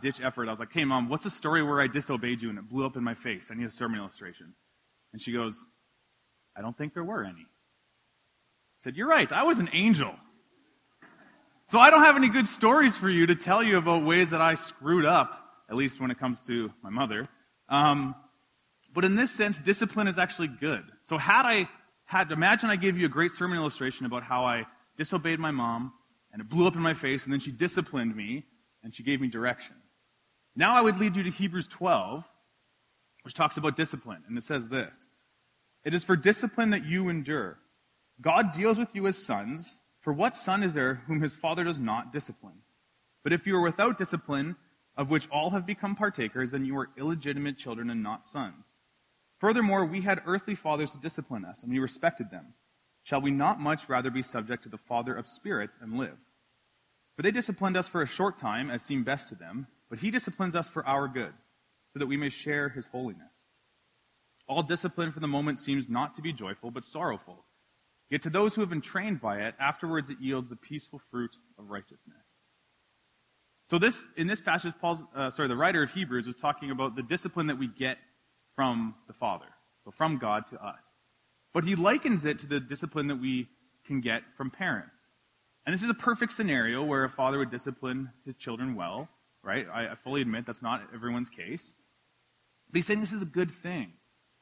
ditch 0.00 0.20
effort. 0.22 0.48
I 0.48 0.50
was 0.50 0.60
like, 0.60 0.72
hey, 0.72 0.84
mom, 0.84 1.08
what's 1.08 1.26
a 1.26 1.30
story 1.30 1.62
where 1.62 1.80
I 1.80 1.86
disobeyed 1.86 2.40
you 2.40 2.50
and 2.50 2.58
it 2.58 2.68
blew 2.68 2.86
up 2.86 2.96
in 2.96 3.02
my 3.02 3.14
face? 3.14 3.50
I 3.50 3.54
need 3.54 3.66
a 3.66 3.70
sermon 3.70 3.98
illustration. 3.98 4.54
And 5.12 5.20
she 5.20 5.32
goes, 5.32 5.56
I 6.56 6.60
don't 6.60 6.76
think 6.76 6.94
there 6.94 7.04
were 7.04 7.24
any. 7.24 7.46
Said, 8.80 8.96
You're 8.96 9.08
right. 9.08 9.30
I 9.32 9.42
was 9.42 9.58
an 9.58 9.68
angel. 9.72 10.14
So 11.66 11.78
I 11.78 11.90
don't 11.90 12.02
have 12.02 12.16
any 12.16 12.30
good 12.30 12.46
stories 12.46 12.96
for 12.96 13.10
you 13.10 13.26
to 13.26 13.34
tell 13.34 13.62
you 13.62 13.76
about 13.76 14.04
ways 14.04 14.30
that 14.30 14.40
I 14.40 14.54
screwed 14.54 15.04
up, 15.04 15.38
at 15.68 15.76
least 15.76 16.00
when 16.00 16.10
it 16.10 16.18
comes 16.18 16.40
to 16.46 16.70
my 16.82 16.88
mother. 16.88 17.28
Um, 17.68 18.14
but 18.94 19.04
in 19.04 19.16
this 19.16 19.30
sense, 19.30 19.58
discipline 19.58 20.08
is 20.08 20.16
actually 20.16 20.48
good. 20.48 20.82
So 21.08 21.18
had 21.18 21.44
I 21.44 21.68
had, 22.06 22.32
imagine 22.32 22.70
I 22.70 22.76
gave 22.76 22.96
you 22.96 23.04
a 23.04 23.10
great 23.10 23.32
sermon 23.32 23.58
illustration 23.58 24.06
about 24.06 24.22
how 24.22 24.46
I 24.46 24.64
disobeyed 24.96 25.38
my 25.38 25.50
mom 25.50 25.92
and 26.32 26.40
it 26.40 26.48
blew 26.48 26.66
up 26.66 26.74
in 26.74 26.80
my 26.80 26.94
face 26.94 27.24
and 27.24 27.32
then 27.32 27.40
she 27.40 27.52
disciplined 27.52 28.16
me 28.16 28.46
and 28.82 28.94
she 28.94 29.02
gave 29.02 29.20
me 29.20 29.28
direction. 29.28 29.76
Now 30.56 30.74
I 30.74 30.80
would 30.80 30.96
lead 30.96 31.16
you 31.16 31.22
to 31.24 31.30
Hebrews 31.30 31.66
12, 31.66 32.24
which 33.22 33.34
talks 33.34 33.58
about 33.58 33.76
discipline. 33.76 34.24
And 34.26 34.38
it 34.38 34.44
says 34.44 34.68
this. 34.68 34.96
It 35.84 35.92
is 35.92 36.02
for 36.02 36.16
discipline 36.16 36.70
that 36.70 36.86
you 36.86 37.10
endure. 37.10 37.58
God 38.20 38.52
deals 38.52 38.78
with 38.78 38.94
you 38.94 39.06
as 39.06 39.16
sons. 39.16 39.80
For 40.00 40.12
what 40.12 40.36
son 40.36 40.62
is 40.62 40.74
there 40.74 41.02
whom 41.06 41.20
his 41.20 41.36
father 41.36 41.64
does 41.64 41.78
not 41.78 42.12
discipline? 42.12 42.62
But 43.22 43.32
if 43.32 43.46
you 43.46 43.56
are 43.56 43.62
without 43.62 43.98
discipline, 43.98 44.56
of 44.96 45.10
which 45.10 45.28
all 45.30 45.50
have 45.50 45.66
become 45.66 45.94
partakers, 45.94 46.50
then 46.50 46.64
you 46.64 46.76
are 46.76 46.90
illegitimate 46.96 47.58
children 47.58 47.90
and 47.90 48.02
not 48.02 48.26
sons. 48.26 48.66
Furthermore, 49.38 49.84
we 49.84 50.00
had 50.00 50.22
earthly 50.26 50.56
fathers 50.56 50.90
to 50.92 50.98
discipline 50.98 51.44
us, 51.44 51.62
and 51.62 51.70
we 51.70 51.78
respected 51.78 52.30
them. 52.30 52.54
Shall 53.04 53.20
we 53.20 53.30
not 53.30 53.60
much 53.60 53.88
rather 53.88 54.10
be 54.10 54.22
subject 54.22 54.64
to 54.64 54.68
the 54.68 54.76
Father 54.76 55.14
of 55.14 55.28
spirits 55.28 55.78
and 55.80 55.96
live? 55.96 56.16
For 57.16 57.22
they 57.22 57.30
disciplined 57.30 57.76
us 57.76 57.86
for 57.86 58.02
a 58.02 58.06
short 58.06 58.38
time, 58.38 58.70
as 58.70 58.82
seemed 58.82 59.04
best 59.04 59.28
to 59.28 59.34
them, 59.34 59.68
but 59.88 60.00
he 60.00 60.10
disciplines 60.10 60.54
us 60.54 60.68
for 60.68 60.86
our 60.86 61.06
good, 61.06 61.32
so 61.92 61.98
that 62.00 62.06
we 62.06 62.16
may 62.16 62.28
share 62.28 62.68
his 62.68 62.86
holiness. 62.86 63.32
All 64.48 64.62
discipline 64.62 65.12
for 65.12 65.20
the 65.20 65.28
moment 65.28 65.58
seems 65.58 65.88
not 65.88 66.14
to 66.16 66.22
be 66.22 66.32
joyful, 66.32 66.70
but 66.70 66.84
sorrowful. 66.84 67.44
Yet 68.10 68.22
to 68.22 68.30
those 68.30 68.54
who 68.54 68.62
have 68.62 68.70
been 68.70 68.80
trained 68.80 69.20
by 69.20 69.38
it, 69.38 69.54
afterwards 69.60 70.08
it 70.08 70.18
yields 70.20 70.48
the 70.48 70.56
peaceful 70.56 71.00
fruit 71.10 71.30
of 71.58 71.68
righteousness. 71.70 72.44
So 73.70 73.78
this, 73.78 73.98
in 74.16 74.26
this 74.26 74.40
passage, 74.40 74.72
Paul's, 74.80 75.00
uh, 75.14 75.30
sorry, 75.30 75.48
the 75.48 75.56
writer 75.56 75.82
of 75.82 75.90
Hebrews 75.90 76.26
is 76.26 76.36
talking 76.36 76.70
about 76.70 76.96
the 76.96 77.02
discipline 77.02 77.48
that 77.48 77.58
we 77.58 77.68
get 77.68 77.98
from 78.56 78.94
the 79.06 79.12
Father. 79.12 79.46
So 79.84 79.90
from 79.90 80.18
God 80.18 80.46
to 80.48 80.56
us. 80.64 80.84
But 81.52 81.64
he 81.64 81.76
likens 81.76 82.24
it 82.24 82.38
to 82.40 82.46
the 82.46 82.60
discipline 82.60 83.08
that 83.08 83.20
we 83.20 83.48
can 83.86 84.00
get 84.00 84.22
from 84.36 84.50
parents. 84.50 85.06
And 85.66 85.74
this 85.74 85.82
is 85.82 85.90
a 85.90 85.94
perfect 85.94 86.32
scenario 86.32 86.82
where 86.82 87.04
a 87.04 87.10
father 87.10 87.38
would 87.38 87.50
discipline 87.50 88.10
his 88.24 88.36
children 88.36 88.74
well, 88.74 89.08
right? 89.42 89.66
I, 89.72 89.88
I 89.88 89.94
fully 89.96 90.22
admit 90.22 90.46
that's 90.46 90.62
not 90.62 90.82
everyone's 90.94 91.28
case. 91.28 91.76
But 92.70 92.76
he's 92.76 92.86
saying 92.86 93.00
this 93.00 93.12
is 93.12 93.22
a 93.22 93.26
good 93.26 93.50
thing. 93.50 93.92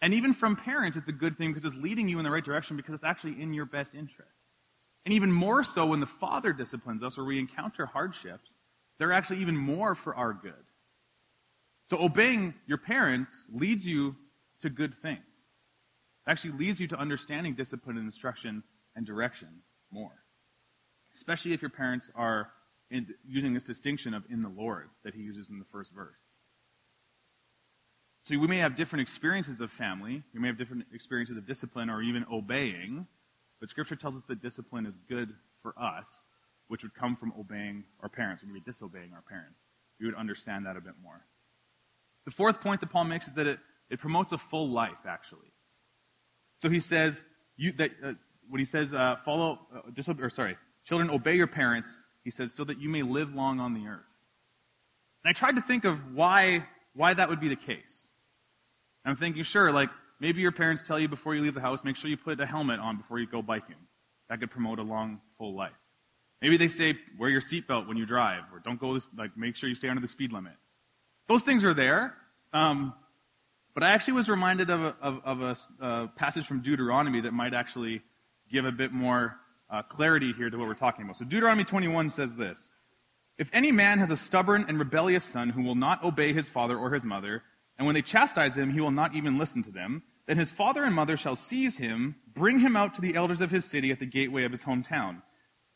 And 0.02 0.12
even 0.14 0.32
from 0.32 0.56
parents, 0.56 0.96
it's 0.96 1.08
a 1.08 1.12
good 1.12 1.38
thing 1.38 1.52
because 1.52 1.72
it's 1.72 1.82
leading 1.82 2.08
you 2.08 2.18
in 2.18 2.24
the 2.24 2.30
right 2.30 2.44
direction 2.44 2.76
because 2.76 2.94
it's 2.94 3.04
actually 3.04 3.40
in 3.40 3.54
your 3.54 3.64
best 3.64 3.94
interest. 3.94 4.30
And 5.04 5.14
even 5.14 5.30
more 5.32 5.62
so 5.64 5.86
when 5.86 6.00
the 6.00 6.06
Father 6.06 6.52
disciplines 6.52 7.02
us 7.02 7.16
or 7.16 7.24
we 7.24 7.38
encounter 7.38 7.86
hardships, 7.86 8.50
they're 8.98 9.12
actually 9.12 9.40
even 9.40 9.56
more 9.56 9.94
for 9.94 10.14
our 10.14 10.32
good. 10.32 10.52
So 11.90 11.98
obeying 12.02 12.54
your 12.66 12.78
parents 12.78 13.46
leads 13.52 13.86
you 13.86 14.16
to 14.62 14.70
good 14.70 14.94
things. 14.94 15.20
It 16.26 16.30
actually 16.30 16.52
leads 16.52 16.80
you 16.80 16.88
to 16.88 16.96
understanding 16.96 17.54
discipline 17.54 17.96
and 17.96 18.06
instruction 18.06 18.64
and 18.96 19.06
direction 19.06 19.48
more. 19.92 20.24
Especially 21.14 21.52
if 21.52 21.62
your 21.62 21.70
parents 21.70 22.10
are 22.16 22.50
in, 22.90 23.06
using 23.26 23.54
this 23.54 23.64
distinction 23.64 24.12
of 24.12 24.24
in 24.28 24.42
the 24.42 24.48
Lord 24.48 24.88
that 25.04 25.14
he 25.14 25.22
uses 25.22 25.48
in 25.48 25.58
the 25.58 25.64
first 25.70 25.92
verse. 25.92 26.18
So 28.26 28.36
we 28.36 28.48
may 28.48 28.58
have 28.58 28.74
different 28.74 29.02
experiences 29.02 29.60
of 29.60 29.70
family. 29.70 30.20
We 30.34 30.40
may 30.40 30.48
have 30.48 30.58
different 30.58 30.84
experiences 30.92 31.36
of 31.36 31.46
discipline 31.46 31.88
or 31.88 32.02
even 32.02 32.26
obeying. 32.32 33.06
But 33.60 33.68
Scripture 33.68 33.94
tells 33.94 34.16
us 34.16 34.22
that 34.26 34.42
discipline 34.42 34.84
is 34.84 34.98
good 35.08 35.32
for 35.62 35.78
us, 35.80 36.08
which 36.66 36.82
would 36.82 36.92
come 36.92 37.14
from 37.14 37.32
obeying 37.38 37.84
our 38.00 38.08
parents. 38.08 38.42
When 38.42 38.52
we 38.52 38.58
were 38.58 38.64
disobeying 38.64 39.12
our 39.14 39.22
parents, 39.22 39.60
we 40.00 40.06
would 40.06 40.16
understand 40.16 40.66
that 40.66 40.76
a 40.76 40.80
bit 40.80 40.94
more. 41.00 41.24
The 42.24 42.32
fourth 42.32 42.60
point 42.60 42.80
that 42.80 42.90
Paul 42.90 43.04
makes 43.04 43.28
is 43.28 43.34
that 43.34 43.46
it, 43.46 43.60
it 43.90 44.00
promotes 44.00 44.32
a 44.32 44.38
full 44.38 44.70
life, 44.70 45.06
actually. 45.06 45.52
So 46.60 46.68
he 46.68 46.80
says 46.80 47.24
you, 47.56 47.70
that 47.74 47.92
uh, 48.04 48.12
when 48.50 48.58
he 48.58 48.64
says 48.64 48.92
uh, 48.92 49.18
follow, 49.24 49.60
uh, 49.72 50.14
or 50.18 50.30
sorry, 50.30 50.56
children 50.84 51.10
obey 51.10 51.36
your 51.36 51.46
parents. 51.46 51.94
He 52.24 52.30
says 52.32 52.52
so 52.52 52.64
that 52.64 52.80
you 52.80 52.88
may 52.88 53.02
live 53.02 53.36
long 53.36 53.60
on 53.60 53.72
the 53.72 53.86
earth. 53.86 54.00
And 55.22 55.30
I 55.30 55.32
tried 55.32 55.54
to 55.54 55.62
think 55.62 55.84
of 55.84 56.12
why 56.12 56.66
why 56.92 57.14
that 57.14 57.28
would 57.28 57.40
be 57.40 57.48
the 57.48 57.54
case. 57.54 58.05
And 59.06 59.12
I'm 59.12 59.16
thinking, 59.16 59.44
sure, 59.44 59.70
like 59.70 59.88
maybe 60.18 60.40
your 60.40 60.50
parents 60.50 60.82
tell 60.84 60.98
you 60.98 61.06
before 61.06 61.36
you 61.36 61.40
leave 61.40 61.54
the 61.54 61.60
house, 61.60 61.84
make 61.84 61.94
sure 61.94 62.10
you 62.10 62.16
put 62.16 62.40
a 62.40 62.46
helmet 62.46 62.80
on 62.80 62.96
before 62.96 63.20
you 63.20 63.26
go 63.28 63.40
biking. 63.40 63.76
That 64.28 64.40
could 64.40 64.50
promote 64.50 64.80
a 64.80 64.82
long, 64.82 65.20
full 65.38 65.54
life. 65.54 65.78
Maybe 66.42 66.56
they 66.56 66.66
say 66.66 66.94
wear 67.16 67.30
your 67.30 67.40
seatbelt 67.40 67.86
when 67.86 67.96
you 67.96 68.04
drive, 68.04 68.42
or 68.52 68.58
don't 68.58 68.80
go 68.80 68.94
this, 68.94 69.08
like 69.16 69.36
make 69.36 69.54
sure 69.54 69.68
you 69.68 69.76
stay 69.76 69.88
under 69.88 70.00
the 70.00 70.08
speed 70.08 70.32
limit. 70.32 70.54
Those 71.28 71.44
things 71.44 71.64
are 71.64 71.72
there, 71.72 72.14
um, 72.52 72.94
But 73.74 73.84
I 73.84 73.90
actually 73.90 74.14
was 74.14 74.28
reminded 74.28 74.70
of 74.70 74.80
a, 74.80 74.96
of, 75.00 75.20
of 75.24 75.42
a 75.42 75.84
uh, 75.84 76.06
passage 76.16 76.44
from 76.44 76.60
Deuteronomy 76.62 77.20
that 77.20 77.32
might 77.32 77.54
actually 77.54 78.02
give 78.50 78.64
a 78.64 78.72
bit 78.72 78.92
more 78.92 79.36
uh, 79.70 79.82
clarity 79.82 80.32
here 80.32 80.50
to 80.50 80.56
what 80.56 80.66
we're 80.66 80.74
talking 80.74 81.04
about. 81.04 81.16
So 81.16 81.24
Deuteronomy 81.24 81.64
21 81.64 82.10
says 82.10 82.34
this. 82.34 82.72
If 83.38 83.50
any 83.52 83.70
man 83.70 84.00
has 84.00 84.10
a 84.10 84.16
stubborn 84.16 84.64
and 84.66 84.80
rebellious 84.80 85.24
son 85.24 85.50
who 85.50 85.62
will 85.62 85.74
not 85.76 86.02
obey 86.02 86.32
his 86.32 86.48
father 86.48 86.76
or 86.76 86.92
his 86.92 87.04
mother, 87.04 87.44
and 87.78 87.86
when 87.86 87.94
they 87.94 88.02
chastise 88.02 88.56
him, 88.56 88.70
he 88.70 88.80
will 88.80 88.90
not 88.90 89.14
even 89.14 89.38
listen 89.38 89.62
to 89.64 89.70
them, 89.70 90.02
then 90.26 90.38
his 90.38 90.50
father 90.50 90.84
and 90.84 90.94
mother 90.94 91.16
shall 91.16 91.36
seize 91.36 91.76
him, 91.76 92.16
bring 92.34 92.58
him 92.58 92.76
out 92.76 92.94
to 92.94 93.00
the 93.00 93.14
elders 93.14 93.40
of 93.40 93.50
his 93.50 93.64
city 93.64 93.90
at 93.90 94.00
the 94.00 94.06
gateway 94.06 94.44
of 94.44 94.52
his 94.52 94.62
hometown. 94.62 95.22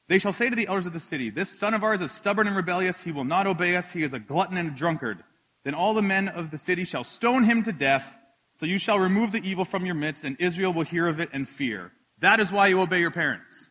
They 0.08 0.18
shall 0.18 0.32
say 0.32 0.50
to 0.50 0.56
the 0.56 0.66
elders 0.66 0.86
of 0.86 0.92
the 0.92 0.98
city, 0.98 1.30
This 1.30 1.56
son 1.56 1.72
of 1.72 1.84
ours 1.84 2.00
is 2.00 2.10
stubborn 2.10 2.48
and 2.48 2.56
rebellious. 2.56 3.00
He 3.00 3.12
will 3.12 3.24
not 3.24 3.46
obey 3.46 3.76
us. 3.76 3.92
He 3.92 4.02
is 4.02 4.12
a 4.12 4.18
glutton 4.18 4.56
and 4.56 4.68
a 4.68 4.74
drunkard. 4.74 5.22
Then 5.64 5.74
all 5.74 5.94
the 5.94 6.02
men 6.02 6.28
of 6.28 6.50
the 6.50 6.58
city 6.58 6.84
shall 6.84 7.04
stone 7.04 7.44
him 7.44 7.62
to 7.62 7.72
death. 7.72 8.18
So 8.56 8.66
you 8.66 8.78
shall 8.78 8.98
remove 8.98 9.30
the 9.30 9.48
evil 9.48 9.64
from 9.64 9.86
your 9.86 9.94
midst, 9.94 10.24
and 10.24 10.36
Israel 10.40 10.72
will 10.72 10.82
hear 10.82 11.06
of 11.06 11.20
it 11.20 11.30
and 11.32 11.48
fear. 11.48 11.92
That 12.18 12.40
is 12.40 12.50
why 12.50 12.66
you 12.68 12.80
obey 12.80 12.98
your 12.98 13.12
parents. 13.12 13.70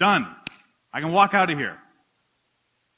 Done. 0.00 0.26
I 0.92 1.00
can 1.00 1.12
walk 1.12 1.34
out 1.34 1.50
of 1.50 1.58
here. 1.58 1.78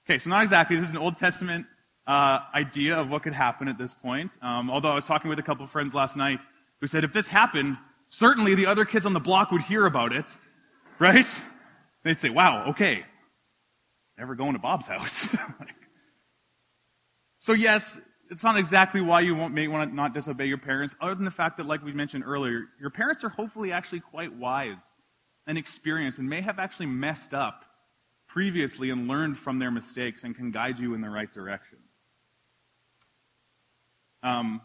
Okay, 0.07 0.19
so 0.19 0.31
not 0.31 0.45
exactly. 0.45 0.77
This 0.77 0.87
is 0.87 0.91
an 0.93 0.99
Old 0.99 1.19
Testament 1.19 1.67
uh, 2.07 2.41
idea 2.55 2.97
of 2.97 3.09
what 3.09 3.23
could 3.23 3.33
happen 3.33 3.69
at 3.69 3.79
this 3.79 3.95
point. 3.95 4.33
Um, 4.43 4.71
although 4.71 4.91
I 4.91 4.95
was 4.95 5.05
talking 5.05 5.29
with 5.29 5.39
a 5.39 5.43
couple 5.43 5.65
of 5.65 5.71
friends 5.71 5.95
last 5.95 6.17
night 6.17 6.41
who 6.81 6.87
said 6.87 7.05
if 7.05 7.13
this 7.13 7.29
happened, 7.29 7.79
certainly 8.09 8.55
the 8.55 8.67
other 8.67 8.85
kids 8.85 9.07
on 9.07 9.13
the 9.13 9.21
block 9.21 9.51
would 9.51 9.63
hear 9.63 9.87
about 9.87 10.13
it, 10.13 10.27
right? 10.99 11.27
They'd 12.05 12.21
say, 12.21 12.31
wow, 12.31 12.71
okay, 12.71 13.05
never 14.19 14.35
going 14.35 14.53
to 14.53 14.59
Bob's 14.59 14.87
house. 14.87 15.35
so 17.39 17.53
yes, 17.53 17.99
it's 18.31 18.43
not 18.43 18.59
exactly 18.59 19.01
why 19.01 19.21
you 19.21 19.35
won't, 19.35 19.55
may 19.55 19.69
want 19.69 19.91
to 19.91 19.95
not 19.95 20.15
disobey 20.15 20.47
your 20.47 20.59
parents, 20.59 20.95
other 21.01 21.15
than 21.15 21.25
the 21.25 21.31
fact 21.31 21.57
that, 21.59 21.67
like 21.67 21.85
we 21.85 21.93
mentioned 21.93 22.25
earlier, 22.27 22.65
your 22.81 22.91
parents 22.91 23.25
are 23.25 23.29
hopefully 23.29 23.73
actually 23.73 24.01
quite 24.01 24.35
wise 24.35 24.77
and 25.47 25.59
experienced 25.59 26.19
and 26.19 26.29
may 26.29 26.41
have 26.41 26.59
actually 26.59 26.87
messed 26.87 27.35
up 27.35 27.65
previously 28.29 28.91
and 28.91 29.09
learned 29.09 29.39
from 29.39 29.59
their 29.59 29.71
mistakes 29.71 30.25
and 30.25 30.35
can 30.35 30.51
guide 30.51 30.79
you 30.79 30.95
in 30.95 31.01
the 31.01 31.09
right 31.09 31.33
direction. 31.33 31.79
Um, 34.25 34.63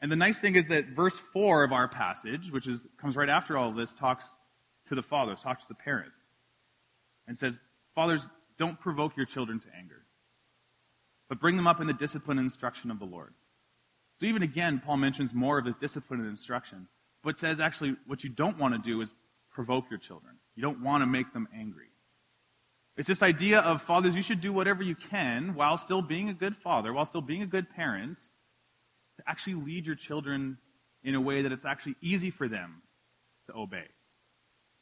and 0.00 0.10
the 0.10 0.16
nice 0.16 0.40
thing 0.40 0.56
is 0.56 0.66
that 0.68 0.86
verse 0.88 1.16
4 1.32 1.62
of 1.62 1.72
our 1.72 1.86
passage, 1.86 2.50
which 2.50 2.66
is, 2.66 2.80
comes 3.00 3.14
right 3.14 3.28
after 3.28 3.56
all 3.56 3.68
of 3.68 3.76
this, 3.76 3.92
talks 3.92 4.24
to 4.88 4.96
the 4.96 5.02
fathers, 5.02 5.38
talks 5.40 5.62
to 5.62 5.68
the 5.68 5.74
parents, 5.74 6.26
and 7.28 7.38
says, 7.38 7.56
Fathers, 7.94 8.26
don't 8.58 8.80
provoke 8.80 9.16
your 9.16 9.26
children 9.26 9.60
to 9.60 9.66
anger, 9.78 10.02
but 11.28 11.40
bring 11.40 11.56
them 11.56 11.66
up 11.66 11.80
in 11.80 11.86
the 11.86 11.92
discipline 11.92 12.38
and 12.38 12.46
instruction 12.46 12.90
of 12.90 12.98
the 12.98 13.04
Lord. 13.04 13.34
So 14.18 14.26
even 14.26 14.42
again, 14.42 14.82
Paul 14.84 14.96
mentions 14.96 15.34
more 15.34 15.58
of 15.58 15.66
his 15.66 15.74
discipline 15.76 16.20
and 16.20 16.28
instruction, 16.28 16.88
but 17.22 17.38
says 17.38 17.60
actually 17.60 17.96
what 18.06 18.24
you 18.24 18.30
don't 18.30 18.58
want 18.58 18.74
to 18.74 18.78
do 18.78 19.00
is 19.02 19.12
provoke 19.52 19.84
your 19.90 19.98
children. 19.98 20.34
You 20.54 20.62
don't 20.62 20.82
want 20.82 21.02
to 21.02 21.06
make 21.06 21.32
them 21.32 21.48
angry. 21.54 21.88
It's 22.96 23.08
this 23.08 23.22
idea 23.22 23.60
of 23.60 23.82
fathers, 23.82 24.14
you 24.14 24.22
should 24.22 24.40
do 24.40 24.52
whatever 24.52 24.82
you 24.82 24.94
can 24.94 25.54
while 25.54 25.76
still 25.76 26.02
being 26.02 26.28
a 26.28 26.34
good 26.34 26.56
father, 26.56 26.92
while 26.92 27.06
still 27.06 27.22
being 27.22 27.42
a 27.42 27.46
good 27.46 27.70
parent, 27.70 28.18
to 29.22 29.30
actually 29.30 29.54
lead 29.54 29.86
your 29.86 29.94
children 29.94 30.58
in 31.04 31.14
a 31.14 31.20
way 31.20 31.42
that 31.42 31.52
it's 31.52 31.64
actually 31.64 31.96
easy 32.00 32.30
for 32.30 32.48
them 32.48 32.82
to 33.46 33.56
obey. 33.56 33.86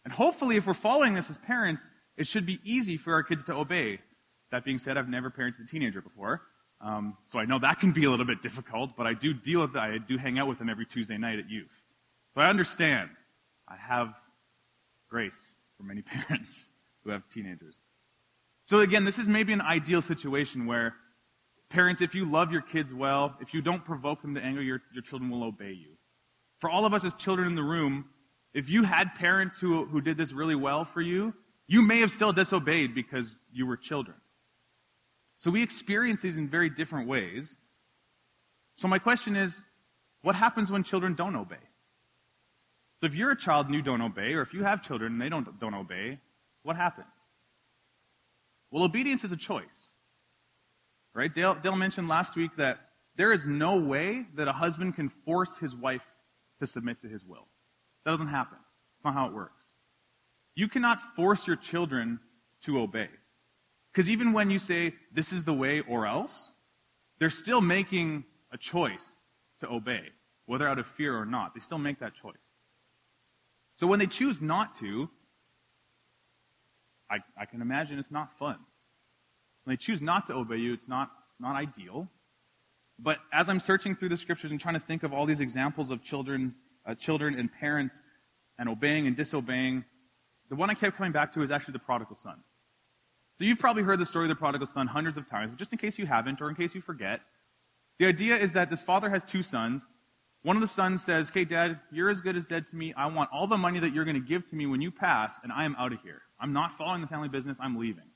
And 0.04 0.12
hopefully, 0.12 0.56
if 0.56 0.66
we're 0.66 0.74
following 0.74 1.14
this 1.14 1.30
as 1.30 1.38
parents, 1.38 1.88
it 2.16 2.26
should 2.26 2.46
be 2.46 2.60
easy 2.64 2.96
for 2.96 3.14
our 3.14 3.22
kids 3.22 3.44
to 3.44 3.54
obey. 3.54 4.00
That 4.50 4.64
being 4.64 4.78
said, 4.78 4.96
I've 4.96 5.08
never 5.08 5.30
parented 5.30 5.64
a 5.64 5.66
teenager 5.70 6.02
before, 6.02 6.42
um, 6.80 7.16
so 7.26 7.38
I 7.38 7.44
know 7.44 7.58
that 7.58 7.78
can 7.78 7.92
be 7.92 8.04
a 8.04 8.10
little 8.10 8.24
bit 8.24 8.42
difficult, 8.42 8.96
but 8.96 9.06
I 9.06 9.12
do 9.12 9.34
deal 9.34 9.60
with 9.60 9.74
that. 9.74 9.82
I 9.82 9.98
do 9.98 10.16
hang 10.16 10.38
out 10.38 10.48
with 10.48 10.58
them 10.58 10.70
every 10.70 10.86
Tuesday 10.86 11.18
night 11.18 11.38
at 11.38 11.50
youth. 11.50 11.70
So 12.34 12.40
I 12.40 12.48
understand. 12.48 13.10
I 13.68 13.76
have 13.76 14.14
grace 15.08 15.54
for 15.76 15.82
many 15.82 16.02
parents 16.28 16.70
who 17.04 17.10
have 17.10 17.22
teenagers. 17.28 17.76
So 18.66 18.80
again, 18.80 19.04
this 19.04 19.18
is 19.18 19.26
maybe 19.26 19.52
an 19.52 19.60
ideal 19.60 20.00
situation 20.00 20.66
where 20.66 20.94
Parents, 21.70 22.00
if 22.00 22.14
you 22.14 22.24
love 22.24 22.50
your 22.50 22.62
kids 22.62 22.92
well, 22.92 23.36
if 23.40 23.54
you 23.54 23.62
don't 23.62 23.84
provoke 23.84 24.22
them 24.22 24.34
to 24.34 24.40
anger, 24.40 24.60
your, 24.60 24.82
your 24.92 25.02
children 25.02 25.30
will 25.30 25.44
obey 25.44 25.72
you. 25.72 25.96
For 26.60 26.68
all 26.68 26.84
of 26.84 26.92
us 26.92 27.04
as 27.04 27.14
children 27.14 27.46
in 27.46 27.54
the 27.54 27.62
room, 27.62 28.06
if 28.52 28.68
you 28.68 28.82
had 28.82 29.14
parents 29.14 29.58
who, 29.58 29.86
who 29.86 30.00
did 30.00 30.16
this 30.16 30.32
really 30.32 30.56
well 30.56 30.84
for 30.84 31.00
you, 31.00 31.32
you 31.68 31.82
may 31.82 32.00
have 32.00 32.10
still 32.10 32.32
disobeyed 32.32 32.94
because 32.94 33.34
you 33.52 33.66
were 33.66 33.76
children. 33.76 34.16
So 35.36 35.50
we 35.50 35.62
experience 35.62 36.22
these 36.22 36.36
in 36.36 36.48
very 36.48 36.68
different 36.68 37.08
ways. 37.08 37.56
So 38.76 38.88
my 38.88 38.98
question 38.98 39.36
is, 39.36 39.62
what 40.22 40.34
happens 40.34 40.70
when 40.70 40.82
children 40.82 41.14
don't 41.14 41.36
obey? 41.36 41.56
So 43.00 43.06
if 43.06 43.14
you're 43.14 43.30
a 43.30 43.36
child 43.36 43.66
and 43.66 43.74
you 43.74 43.80
don't 43.80 44.02
obey, 44.02 44.34
or 44.34 44.42
if 44.42 44.52
you 44.52 44.64
have 44.64 44.82
children 44.82 45.12
and 45.12 45.22
they 45.22 45.28
don't, 45.28 45.58
don't 45.60 45.74
obey, 45.74 46.18
what 46.62 46.76
happens? 46.76 47.06
Well, 48.70 48.84
obedience 48.84 49.24
is 49.24 49.32
a 49.32 49.36
choice. 49.36 49.79
Right? 51.14 51.32
Dale, 51.32 51.54
Dale 51.54 51.76
mentioned 51.76 52.08
last 52.08 52.36
week 52.36 52.52
that 52.56 52.78
there 53.16 53.32
is 53.32 53.46
no 53.46 53.76
way 53.76 54.26
that 54.36 54.48
a 54.48 54.52
husband 54.52 54.94
can 54.94 55.10
force 55.24 55.56
his 55.56 55.74
wife 55.74 56.02
to 56.60 56.66
submit 56.66 57.02
to 57.02 57.08
his 57.08 57.24
will. 57.24 57.48
That 58.04 58.12
doesn't 58.12 58.28
happen. 58.28 58.58
It's 58.96 59.04
not 59.04 59.14
how 59.14 59.26
it 59.26 59.32
works. 59.32 59.62
You 60.54 60.68
cannot 60.68 61.00
force 61.16 61.46
your 61.46 61.56
children 61.56 62.20
to 62.64 62.80
obey. 62.80 63.08
Because 63.92 64.08
even 64.08 64.32
when 64.32 64.50
you 64.50 64.58
say, 64.58 64.94
this 65.12 65.32
is 65.32 65.44
the 65.44 65.52
way 65.52 65.80
or 65.80 66.06
else, 66.06 66.52
they're 67.18 67.30
still 67.30 67.60
making 67.60 68.24
a 68.52 68.58
choice 68.58 69.04
to 69.60 69.68
obey, 69.68 70.02
whether 70.46 70.66
out 70.66 70.78
of 70.78 70.86
fear 70.86 71.16
or 71.16 71.26
not. 71.26 71.54
They 71.54 71.60
still 71.60 71.78
make 71.78 72.00
that 72.00 72.12
choice. 72.14 72.34
So 73.76 73.86
when 73.86 73.98
they 73.98 74.06
choose 74.06 74.40
not 74.40 74.76
to, 74.76 75.08
I, 77.10 77.18
I 77.36 77.46
can 77.46 77.62
imagine 77.62 77.98
it's 77.98 78.10
not 78.10 78.38
fun. 78.38 78.58
When 79.64 79.74
they 79.74 79.76
choose 79.76 80.00
not 80.00 80.26
to 80.28 80.34
obey 80.34 80.56
you, 80.56 80.72
it's 80.72 80.88
not, 80.88 81.10
not 81.38 81.56
ideal. 81.56 82.08
But 82.98 83.18
as 83.32 83.48
I'm 83.48 83.60
searching 83.60 83.96
through 83.96 84.10
the 84.10 84.16
scriptures 84.16 84.50
and 84.50 84.60
trying 84.60 84.74
to 84.74 84.80
think 84.80 85.02
of 85.02 85.12
all 85.12 85.26
these 85.26 85.40
examples 85.40 85.90
of 85.90 86.02
children's, 86.02 86.54
uh, 86.86 86.94
children 86.94 87.38
and 87.38 87.50
parents 87.52 88.02
and 88.58 88.68
obeying 88.68 89.06
and 89.06 89.16
disobeying, 89.16 89.84
the 90.50 90.56
one 90.56 90.68
I 90.68 90.74
kept 90.74 90.96
coming 90.96 91.12
back 91.12 91.32
to 91.34 91.42
is 91.42 91.50
actually 91.50 91.72
the 91.72 91.78
prodigal 91.78 92.16
son. 92.22 92.36
So 93.38 93.44
you've 93.44 93.58
probably 93.58 93.82
heard 93.82 93.98
the 93.98 94.06
story 94.06 94.26
of 94.26 94.28
the 94.28 94.34
prodigal 94.34 94.66
son 94.66 94.86
hundreds 94.86 95.16
of 95.16 95.28
times, 95.30 95.52
but 95.52 95.58
just 95.58 95.72
in 95.72 95.78
case 95.78 95.98
you 95.98 96.04
haven't 96.04 96.42
or 96.42 96.50
in 96.50 96.54
case 96.54 96.74
you 96.74 96.82
forget, 96.82 97.20
the 97.98 98.06
idea 98.06 98.36
is 98.36 98.52
that 98.52 98.68
this 98.68 98.82
father 98.82 99.08
has 99.08 99.24
two 99.24 99.42
sons. 99.42 99.82
One 100.42 100.56
of 100.56 100.62
the 100.62 100.68
sons 100.68 101.02
says, 101.04 101.30
Okay, 101.30 101.46
dad, 101.46 101.80
you're 101.90 102.10
as 102.10 102.20
good 102.20 102.36
as 102.36 102.44
dead 102.44 102.66
to 102.68 102.76
me. 102.76 102.92
I 102.94 103.06
want 103.06 103.30
all 103.32 103.46
the 103.46 103.56
money 103.56 103.78
that 103.78 103.94
you're 103.94 104.04
going 104.04 104.20
to 104.20 104.26
give 104.26 104.46
to 104.50 104.56
me 104.56 104.66
when 104.66 104.82
you 104.82 104.90
pass, 104.90 105.32
and 105.42 105.52
I 105.52 105.64
am 105.64 105.74
out 105.78 105.94
of 105.94 106.02
here. 106.02 106.20
I'm 106.38 106.52
not 106.52 106.76
following 106.76 107.00
the 107.00 107.06
family 107.06 107.28
business. 107.28 107.56
I'm 107.60 107.78
leaving. 107.78 108.09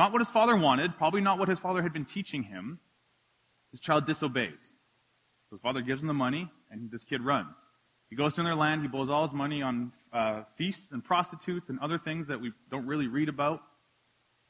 Not 0.00 0.12
what 0.12 0.22
his 0.22 0.30
father 0.30 0.56
wanted, 0.56 0.96
probably 0.96 1.20
not 1.20 1.38
what 1.38 1.50
his 1.50 1.58
father 1.58 1.82
had 1.82 1.92
been 1.92 2.06
teaching 2.06 2.42
him. 2.42 2.78
His 3.70 3.80
child 3.80 4.06
disobeys. 4.06 4.58
So 5.50 5.56
his 5.56 5.60
father 5.60 5.82
gives 5.82 6.00
him 6.00 6.06
the 6.06 6.14
money, 6.14 6.50
and 6.70 6.90
this 6.90 7.04
kid 7.04 7.20
runs. 7.20 7.54
He 8.08 8.16
goes 8.16 8.32
to 8.32 8.40
another 8.40 8.56
land, 8.56 8.80
he 8.80 8.88
blows 8.88 9.10
all 9.10 9.26
his 9.26 9.36
money 9.36 9.60
on 9.60 9.92
uh, 10.10 10.44
feasts 10.56 10.90
and 10.90 11.04
prostitutes 11.04 11.68
and 11.68 11.78
other 11.80 11.98
things 11.98 12.28
that 12.28 12.40
we 12.40 12.50
don't 12.70 12.86
really 12.86 13.08
read 13.08 13.28
about. 13.28 13.60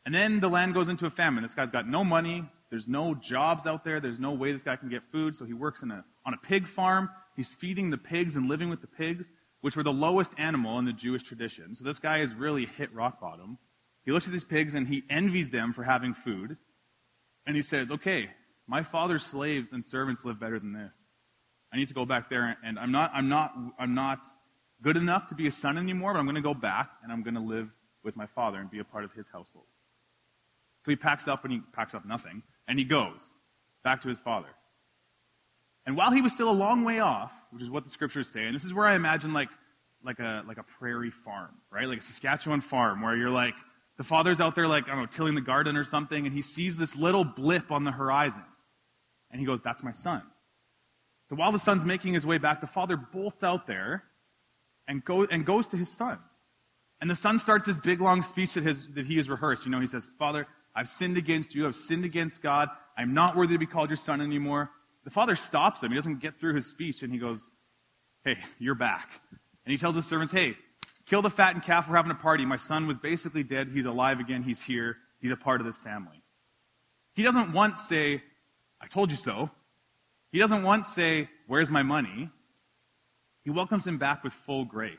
And 0.07 0.15
then 0.15 0.39
the 0.39 0.49
land 0.49 0.73
goes 0.73 0.89
into 0.89 1.07
a 1.07 1.11
famine. 1.11 1.43
This 1.43 1.57
guy's 1.57 1.73
got 1.73 1.89
no 1.89 2.05
money, 2.05 2.49
there's 2.71 2.87
no 2.87 3.17
jobs 3.17 3.67
out 3.67 3.85
there, 3.85 3.99
there's 3.99 4.21
no 4.21 4.31
way 4.31 4.53
this 4.53 4.63
guy 4.63 4.77
can 4.77 4.89
get 4.89 5.03
food, 5.11 5.35
so 5.35 5.45
he 5.45 5.53
works 5.53 5.83
in 5.83 5.91
a, 5.91 6.05
on 6.25 6.33
a 6.33 6.39
pig 6.47 6.69
farm. 6.69 7.11
He's 7.35 7.49
feeding 7.49 7.91
the 7.91 7.99
pigs 7.99 8.37
and 8.37 8.49
living 8.49 8.71
with 8.71 8.83
the 8.83 8.87
pigs, 8.87 9.33
which 9.63 9.75
were 9.75 9.83
the 9.83 9.93
lowest 9.93 10.31
animal 10.39 10.79
in 10.79 10.85
the 10.85 10.93
Jewish 10.93 11.25
tradition. 11.25 11.75
So 11.75 11.83
this 11.83 11.99
guy 11.99 12.21
has 12.21 12.37
really 12.37 12.67
hit 12.67 12.95
rock 12.95 13.21
bottom. 13.21 13.59
He 14.05 14.13
looks 14.13 14.27
at 14.27 14.33
these 14.33 14.45
pigs 14.45 14.75
and 14.75 14.89
he 14.89 15.03
envies 15.11 15.51
them 15.51 15.73
for 15.73 15.83
having 15.83 16.15
food. 16.15 16.57
And 17.47 17.57
he 17.57 17.63
says, 17.63 17.91
okay, 17.91 18.31
my 18.67 18.83
father's 18.83 19.25
slaves 19.25 19.73
and 19.73 19.85
servants 19.85 20.25
live 20.25 20.39
better 20.39 20.59
than 20.59 20.73
this. 20.73 20.95
I 21.73 21.77
need 21.77 21.89
to 21.89 21.95
go 21.95 22.05
back 22.05 22.29
there 22.29 22.57
and 22.65 22.79
I'm 22.79 22.93
not, 22.93 23.13
I'm 23.15 23.29
not, 23.29 23.55
I'm 23.79 23.95
not 23.95 24.21
good 24.83 24.97
enough 24.97 25.29
to 25.29 25.35
be 25.35 25.47
a 25.47 25.51
son 25.51 25.79
anymore, 25.79 26.13
but 26.15 26.19
I'm 26.19 26.27
going 26.27 26.37
to 26.37 26.41
go 26.41 26.55
back 26.55 26.91
and 27.03 27.13
I'm 27.13 27.23
going 27.23 27.35
to 27.35 27.41
live 27.41 27.69
with 28.03 28.17
my 28.17 28.27
father 28.27 28.59
and 28.59 28.71
be 28.71 28.79
a 28.79 28.85
part 28.85 29.05
of 29.05 29.13
his 29.13 29.27
household. 29.29 29.67
So 30.85 30.91
he 30.91 30.97
packs 30.97 31.29
up 31.29 31.45
and 31.45 31.53
he 31.53 31.61
packs 31.73 31.95
up 31.95 32.07
nothing 32.07 32.43
and 32.67 32.79
he 32.79 32.85
goes 32.85 33.21
back 33.85 34.03
to 34.03 34.09
his 34.09 34.19
father. 34.19 34.49
And 35.87 35.97
while 35.97 36.11
he 36.11 36.21
was 36.21 36.33
still 36.33 36.51
a 36.51 36.53
long 36.53 36.85
way 36.85 37.01
off, 37.01 37.33
which 37.51 37.63
is 37.63 37.71
what 37.71 37.85
the 37.85 37.91
scriptures 37.91 38.29
say, 38.29 38.45
and 38.45 38.55
this 38.55 38.65
is 38.65 38.73
where 38.73 38.87
I 38.87 38.95
imagine 38.95 39.33
like, 39.33 39.49
like 40.05 40.19
a, 40.19 40.43
like 40.47 40.59
a 40.59 40.63
prairie 40.79 41.11
farm, 41.11 41.55
right? 41.71 41.87
Like 41.87 41.99
a 41.99 42.03
Saskatchewan 42.03 42.61
farm 42.61 43.03
where 43.03 43.17
you're 43.17 43.31
like, 43.31 43.55
the 44.01 44.05
father's 44.05 44.41
out 44.41 44.55
there, 44.55 44.67
like, 44.67 44.85
I 44.85 44.93
don't 44.93 45.01
know, 45.01 45.07
tilling 45.07 45.35
the 45.35 45.43
garden 45.43 45.77
or 45.77 45.85
something, 45.85 46.25
and 46.25 46.35
he 46.35 46.41
sees 46.41 46.79
this 46.79 46.97
little 46.97 47.23
blip 47.23 47.71
on 47.71 47.85
the 47.85 47.91
horizon. 47.91 48.43
And 49.31 49.39
he 49.39 49.47
goes, 49.47 49.61
That's 49.63 49.83
my 49.83 49.93
son. 49.93 50.23
So 51.29 51.37
while 51.37 51.53
the 51.53 51.59
son's 51.59 51.85
making 51.85 52.15
his 52.15 52.25
way 52.25 52.39
back, 52.39 52.63
the 52.63 52.67
father 52.67 52.97
bolts 52.97 53.43
out 53.43 53.67
there 53.67 54.05
and, 54.89 55.05
go, 55.05 55.25
and 55.25 55.45
goes 55.45 55.67
to 55.69 55.77
his 55.77 55.95
son. 55.95 56.19
And 57.03 57.11
the 57.11 57.15
son 57.15 57.39
starts 57.39 57.67
this 57.67 57.77
big 57.77 58.01
long 58.01 58.23
speech 58.23 58.55
that, 58.55 58.65
that 58.95 59.05
he 59.05 59.19
has 59.19 59.29
rehearsed. 59.29 59.67
You 59.67 59.71
know, 59.71 59.81
he 59.81 59.87
says, 59.87 60.09
Father, 60.19 60.47
I've 60.75 60.89
sinned 60.89 61.19
against 61.19 61.55
you. 61.55 61.67
I've 61.67 61.77
sinned 61.77 62.07
against 62.07 62.41
God. 62.41 62.71
I'm 62.97 63.13
not 63.13 63.37
worthy 63.37 63.53
to 63.53 63.59
be 63.59 63.67
called 63.67 63.91
your 63.91 63.99
son 63.99 64.23
anymore. 64.23 64.71
The 65.05 65.11
father 65.11 65.37
stops 65.37 65.83
him. 65.83 65.91
He 65.91 65.97
doesn't 65.97 66.21
get 66.21 66.41
through 66.41 66.55
his 66.55 66.65
speech 66.65 67.03
and 67.03 67.13
he 67.13 67.19
goes, 67.19 67.43
Hey, 68.25 68.39
you're 68.59 68.75
back. 68.75 69.11
And 69.67 69.73
he 69.73 69.77
tells 69.77 69.95
his 69.95 70.07
servants, 70.07 70.33
Hey, 70.33 70.57
kill 71.07 71.23
the 71.23 71.31
fattened 71.31 71.65
calf. 71.65 71.89
We're 71.89 71.97
having 71.97 72.11
a 72.11 72.17
party. 72.17 72.45
My 72.45 72.57
son 72.57 72.87
was 72.87 72.97
basically 72.97 73.43
dead. 73.43 73.69
He's 73.73 73.87
alive 73.87 74.21
again. 74.21 74.43
He's 74.43 74.63
here. 74.63 74.97
He's 75.21 75.31
a 75.31 75.37
part 75.37 75.61
of 75.61 75.67
this 75.67 75.81
family. 75.81 76.23
He 77.15 77.23
doesn't 77.23 77.53
once 77.53 77.81
say, 77.89 78.23
I 78.81 78.87
told 78.87 79.11
you 79.11 79.17
so. 79.17 79.51
He 80.33 80.39
doesn't 80.39 80.63
once 80.63 80.89
say, 80.89 81.29
Where's 81.47 81.71
my 81.71 81.83
money? 81.83 82.31
He 83.45 83.51
welcomes 83.51 83.87
him 83.87 83.99
back 83.99 84.23
with 84.23 84.33
full 84.33 84.65
grace. 84.65 84.99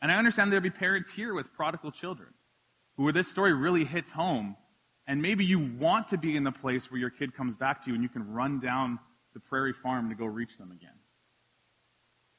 And 0.00 0.10
I 0.10 0.16
understand 0.16 0.50
there'll 0.50 0.62
be 0.62 0.70
parents 0.70 1.10
here 1.10 1.34
with 1.34 1.52
prodigal 1.52 1.92
children 1.92 2.28
who 2.96 3.04
where 3.04 3.12
this 3.12 3.28
story 3.28 3.54
really 3.54 3.84
hits 3.84 4.10
home. 4.10 4.56
And 5.06 5.22
maybe 5.22 5.44
you 5.44 5.58
want 5.58 6.08
to 6.08 6.18
be 6.18 6.36
in 6.36 6.44
the 6.44 6.52
place 6.52 6.90
where 6.90 7.00
your 7.00 7.10
kid 7.10 7.34
comes 7.34 7.54
back 7.54 7.82
to 7.84 7.90
you 7.90 7.94
and 7.94 8.02
you 8.02 8.08
can 8.08 8.32
run 8.32 8.60
down 8.60 8.98
the 9.34 9.40
prairie 9.40 9.72
farm 9.72 10.08
to 10.10 10.14
go 10.14 10.26
reach 10.26 10.58
them 10.58 10.70
again. 10.72 10.90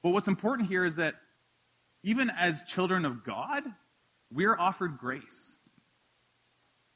But 0.02 0.10
what's 0.10 0.28
important 0.28 0.68
here 0.68 0.86
is 0.86 0.98
that 0.98 1.16
even 2.04 2.30
as 2.30 2.62
children 2.64 3.06
of 3.06 3.24
God, 3.24 3.64
we 4.32 4.46
are 4.46 4.60
offered 4.60 4.98
grace. 4.98 5.58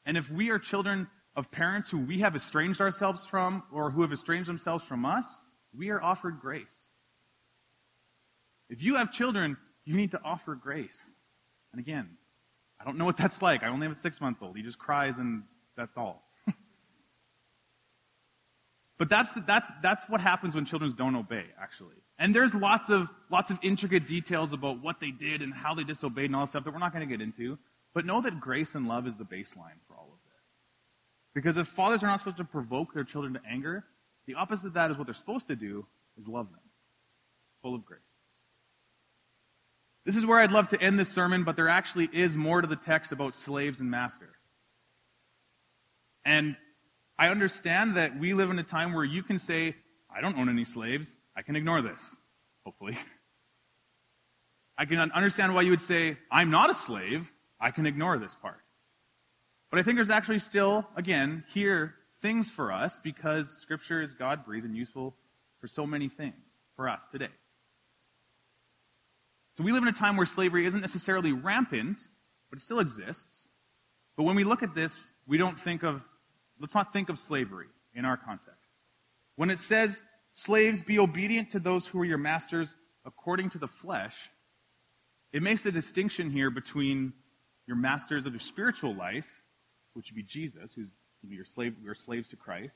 And 0.06 0.18
if 0.18 0.30
we 0.30 0.50
are 0.50 0.60
children 0.60 1.08
of 1.36 1.50
parents 1.52 1.90
who 1.90 2.00
we 2.00 2.20
have 2.20 2.36
estranged 2.36 2.82
ourselves 2.82 3.26
from 3.26 3.64
or 3.72 3.90
who 3.92 4.02
have 4.02 4.12
estranged 4.12 4.50
themselves 4.50 4.84
from 4.84 5.06
us, 5.06 5.26
we 5.76 5.90
are 5.90 6.02
offered 6.02 6.40
grace. 6.40 6.88
If 8.70 8.82
you 8.82 8.96
have 8.96 9.12
children, 9.12 9.56
you 9.86 9.96
need 9.96 10.12
to 10.12 10.20
offer 10.24 10.56
grace. 10.56 11.14
And 11.72 11.80
again, 11.80 12.10
I 12.80 12.84
don't 12.84 12.98
know 12.98 13.06
what 13.06 13.18
that's 13.18 13.42
like. 13.42 13.64
I 13.64 13.68
only 13.68 13.86
have 13.86 13.96
a 13.96 14.00
six 14.00 14.20
month 14.20 14.38
old. 14.42 14.58
He 14.58 14.64
just 14.64 14.78
cries 14.78 15.18
and 15.18 15.44
that's 15.76 15.96
all. 15.96 16.24
but 18.98 19.10
that's, 19.10 19.30
that's, 19.46 19.70
that's 19.82 20.04
what 20.10 20.20
happens 20.20 20.56
when 20.56 20.66
children 20.66 20.94
don't 20.98 21.16
obey, 21.16 21.46
actually. 21.62 21.96
And 22.20 22.36
there's 22.36 22.56
lots 22.56 22.90
of, 22.90 23.08
lots 23.30 23.52
of 23.52 23.60
intricate 23.62 24.08
details 24.08 24.54
about 24.54 24.82
what 24.82 25.00
they 25.00 25.12
did 25.12 25.42
and 25.42 25.54
how 25.54 25.76
they 25.76 25.84
disobeyed 25.84 26.26
and 26.26 26.36
all 26.36 26.46
that 26.46 26.50
stuff 26.50 26.64
that 26.64 26.74
we're 26.74 26.80
not 26.80 26.94
going 26.94 27.08
to 27.08 27.18
get 27.18 27.22
into. 27.22 27.58
But 27.94 28.06
know 28.06 28.22
that 28.22 28.40
grace 28.40 28.76
and 28.76 28.88
love 28.88 29.08
is 29.08 29.16
the 29.16 29.24
baseline 29.24 29.80
for 29.88 29.96
all 29.96 30.10
of 30.12 30.20
this. 30.26 30.44
Because 31.36 31.58
if 31.58 31.68
fathers 31.68 32.04
are 32.04 32.08
not 32.08 32.20
supposed 32.20 32.38
to 32.38 32.44
provoke 32.44 32.94
their 32.94 33.04
children 33.04 33.34
to 33.34 33.42
anger, 33.48 33.86
the 34.26 34.36
opposite 34.36 34.68
of 34.68 34.74
that 34.74 34.92
is 34.92 34.98
what 34.98 35.06
they're 35.06 35.14
supposed 35.14 35.48
to 35.48 35.56
do 35.56 35.86
is 36.18 36.28
love 36.28 36.50
them. 36.52 36.60
Full 37.62 37.76
of 37.76 37.86
grace. 37.86 38.00
This 40.06 40.16
is 40.16 40.26
where 40.26 40.40
I'd 40.40 40.52
love 40.52 40.70
to 40.70 40.82
end 40.82 40.98
this 40.98 41.10
sermon, 41.10 41.44
but 41.44 41.56
there 41.56 41.68
actually 41.68 42.10
is 42.14 42.36
more 42.36 42.62
to 42.62 42.68
the 42.68 42.76
text 42.76 43.12
about 43.12 43.36
slaves 43.36 43.80
and 43.80 43.92
masters. 43.92 44.36
And 46.24 46.56
I 47.20 47.30
understand 47.30 47.98
that 47.98 48.18
we 48.18 48.34
live 48.34 48.50
in 48.50 48.58
a 48.58 48.64
time 48.64 48.94
where 48.94 49.04
you 49.04 49.24
can 49.24 49.38
say, 49.38 49.76
I 50.10 50.22
don't 50.22 50.38
own 50.38 50.50
any 50.50 50.66
slaves. 50.66 51.18
I 51.38 51.44
can 51.44 51.56
ignore 51.56 51.84
this, 51.84 52.18
hopefully. 52.66 52.98
I 54.78 54.86
can 54.86 55.00
understand 55.12 55.54
why 55.54 55.62
you 55.62 55.70
would 55.70 55.82
say, 55.82 56.18
I'm 56.32 56.50
not 56.50 56.72
a 56.72 56.74
slave. 56.74 57.32
I 57.62 57.70
can 57.70 57.86
ignore 57.86 58.18
this 58.18 58.36
part. 58.42 58.60
But 59.70 59.80
I 59.80 59.84
think 59.84 59.98
there's 59.98 60.10
actually 60.10 60.40
still, 60.40 60.88
again, 60.96 61.44
here, 61.54 61.94
things 62.22 62.50
for 62.50 62.72
us 62.72 63.00
because 63.04 63.50
Scripture 63.58 64.02
is 64.02 64.14
God 64.16 64.46
breathed 64.46 64.66
and 64.66 64.76
useful 64.76 65.16
for 65.62 65.68
so 65.68 65.86
many 65.86 66.10
things 66.10 66.34
for 66.76 66.90
us 66.90 67.04
today. 67.12 67.30
So 69.58 69.64
we 69.64 69.72
live 69.72 69.84
in 69.84 69.90
a 69.90 69.94
time 69.94 70.18
where 70.18 70.26
slavery 70.26 70.66
isn't 70.66 70.82
necessarily 70.82 71.34
rampant, 71.34 71.98
but 72.50 72.58
it 72.58 72.62
still 72.64 72.80
exists. 72.80 73.50
But 74.16 74.24
when 74.24 74.36
we 74.36 74.44
look 74.44 74.64
at 74.64 74.74
this, 74.74 74.94
we 75.28 75.38
don't 75.38 75.60
think 75.60 75.84
of, 75.84 76.02
let's 76.60 76.74
not 76.74 76.94
think 76.94 77.10
of 77.10 77.20
slavery 77.20 77.68
in 77.94 78.06
our 78.06 78.18
context. 78.18 78.72
When 79.36 79.50
it 79.52 79.60
says, 79.60 80.02
slaves, 80.38 80.84
be 80.84 81.00
obedient 81.00 81.50
to 81.50 81.60
those 81.60 81.88
who 81.88 82.00
are 82.00 82.06
your 82.06 82.20
masters 82.20 82.70
according 83.06 83.50
to 83.50 83.58
the 83.58 83.68
flesh, 83.68 84.16
it 85.34 85.42
makes 85.42 85.64
the 85.64 85.72
distinction 85.72 86.30
here 86.30 86.52
between 86.52 87.12
your 87.66 87.76
masters 87.76 88.26
of 88.26 88.34
your 88.34 88.40
spiritual 88.40 88.96
life 88.96 89.28
which 89.94 90.12
would 90.12 90.16
be 90.16 90.22
Jesus, 90.24 90.74
who's 90.76 90.90
your 91.28 91.44
slave, 91.44 91.74
you're 91.84 91.96
slaves 91.96 92.30
to 92.30 92.36
Christ, 92.36 92.76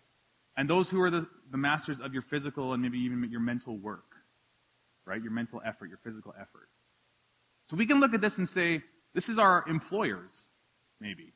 and 0.57 0.67
those 0.67 0.89
who 0.89 0.99
are 1.01 1.11
the, 1.11 1.27
the 1.51 1.57
masters 1.57 1.99
of 2.01 2.13
your 2.13 2.23
physical 2.23 2.73
and 2.73 2.81
maybe 2.81 2.97
even 2.97 3.29
your 3.29 3.39
mental 3.39 3.77
work, 3.77 4.15
right? 5.05 5.21
Your 5.21 5.31
mental 5.31 5.61
effort, 5.63 5.87
your 5.87 5.99
physical 6.03 6.33
effort. 6.35 6.67
So 7.69 7.77
we 7.77 7.85
can 7.85 7.99
look 7.99 8.15
at 8.15 8.21
this 8.21 8.39
and 8.39 8.49
say, 8.49 8.81
this 9.13 9.29
is 9.29 9.37
our 9.37 9.63
employers, 9.67 10.31
maybe. 10.99 11.31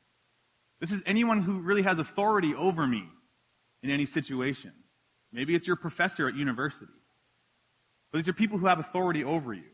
This 0.80 0.90
is 0.90 1.00
anyone 1.06 1.40
who 1.40 1.60
really 1.60 1.82
has 1.82 2.00
authority 2.00 2.52
over 2.52 2.84
me 2.84 3.04
in 3.84 3.90
any 3.90 4.06
situation. 4.06 4.72
Maybe 5.36 5.54
it's 5.54 5.66
your 5.66 5.76
professor 5.76 6.26
at 6.26 6.34
university. 6.34 6.86
But 8.10 8.18
these 8.18 8.28
are 8.28 8.32
people 8.32 8.56
who 8.56 8.66
have 8.68 8.78
authority 8.78 9.22
over 9.22 9.52
you. 9.52 9.68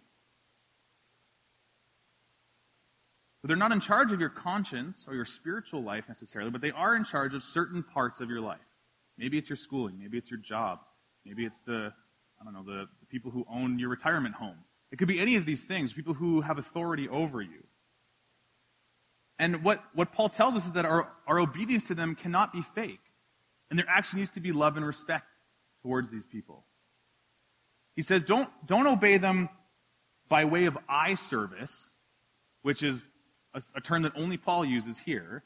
But 3.40 3.48
they're 3.48 3.56
not 3.56 3.70
in 3.70 3.78
charge 3.78 4.10
of 4.10 4.18
your 4.18 4.28
conscience 4.28 5.04
or 5.06 5.14
your 5.14 5.24
spiritual 5.24 5.84
life 5.84 6.06
necessarily, 6.08 6.50
but 6.50 6.62
they 6.62 6.72
are 6.72 6.96
in 6.96 7.04
charge 7.04 7.32
of 7.32 7.44
certain 7.44 7.84
parts 7.84 8.20
of 8.20 8.28
your 8.28 8.40
life. 8.40 8.58
Maybe 9.16 9.38
it's 9.38 9.48
your 9.48 9.56
schooling, 9.56 10.00
maybe 10.00 10.18
it's 10.18 10.28
your 10.28 10.40
job, 10.40 10.80
maybe 11.24 11.44
it's 11.44 11.60
the, 11.64 11.92
I 12.40 12.44
don't 12.44 12.54
know, 12.54 12.64
the, 12.64 12.86
the 12.98 13.06
people 13.08 13.30
who 13.30 13.46
own 13.48 13.78
your 13.78 13.88
retirement 13.88 14.34
home. 14.34 14.56
It 14.90 14.98
could 14.98 15.06
be 15.06 15.20
any 15.20 15.36
of 15.36 15.46
these 15.46 15.64
things, 15.64 15.92
people 15.92 16.14
who 16.14 16.40
have 16.40 16.58
authority 16.58 17.08
over 17.08 17.40
you. 17.40 17.62
And 19.38 19.62
what, 19.62 19.80
what 19.94 20.12
Paul 20.12 20.28
tells 20.28 20.56
us 20.56 20.66
is 20.66 20.72
that 20.72 20.86
our, 20.86 21.08
our 21.28 21.38
obedience 21.38 21.84
to 21.84 21.94
them 21.94 22.16
cannot 22.16 22.52
be 22.52 22.62
fake. 22.74 22.98
And 23.70 23.78
there 23.78 23.86
actually 23.88 24.20
needs 24.20 24.32
to 24.32 24.40
be 24.40 24.50
love 24.50 24.76
and 24.76 24.84
respect 24.84 25.24
towards 25.82 26.10
these 26.10 26.24
people. 26.24 26.64
He 27.94 28.02
says, 28.02 28.22
don't, 28.22 28.48
don't 28.66 28.86
obey 28.86 29.18
them 29.18 29.48
by 30.28 30.44
way 30.44 30.64
of 30.64 30.78
eye 30.88 31.14
service, 31.14 31.90
which 32.62 32.82
is 32.82 33.02
a, 33.54 33.62
a 33.74 33.80
term 33.80 34.02
that 34.02 34.12
only 34.16 34.36
Paul 34.36 34.64
uses 34.64 34.96
here, 34.98 35.44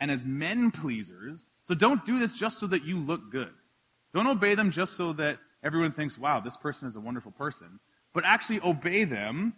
and 0.00 0.10
as 0.10 0.24
men 0.24 0.72
pleasers. 0.72 1.46
So 1.64 1.74
don't 1.74 2.04
do 2.04 2.18
this 2.18 2.32
just 2.32 2.58
so 2.58 2.66
that 2.66 2.84
you 2.84 2.98
look 2.98 3.30
good. 3.30 3.52
Don't 4.14 4.26
obey 4.26 4.56
them 4.56 4.72
just 4.72 4.96
so 4.96 5.12
that 5.12 5.38
everyone 5.62 5.92
thinks, 5.92 6.18
wow, 6.18 6.40
this 6.40 6.56
person 6.56 6.88
is 6.88 6.96
a 6.96 7.00
wonderful 7.00 7.32
person. 7.32 7.78
But 8.12 8.24
actually 8.26 8.60
obey 8.60 9.04
them 9.04 9.54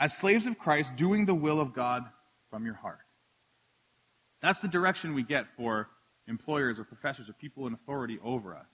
as 0.00 0.16
slaves 0.16 0.46
of 0.46 0.58
Christ, 0.58 0.96
doing 0.96 1.26
the 1.26 1.34
will 1.34 1.60
of 1.60 1.72
God 1.72 2.04
from 2.50 2.64
your 2.64 2.74
heart. 2.74 2.98
That's 4.42 4.60
the 4.60 4.68
direction 4.68 5.14
we 5.14 5.22
get 5.22 5.46
for 5.56 5.88
employers 6.26 6.78
or 6.78 6.84
professors 6.84 7.28
or 7.28 7.32
people 7.34 7.66
in 7.66 7.72
authority 7.72 8.18
over 8.22 8.56
us. 8.56 8.68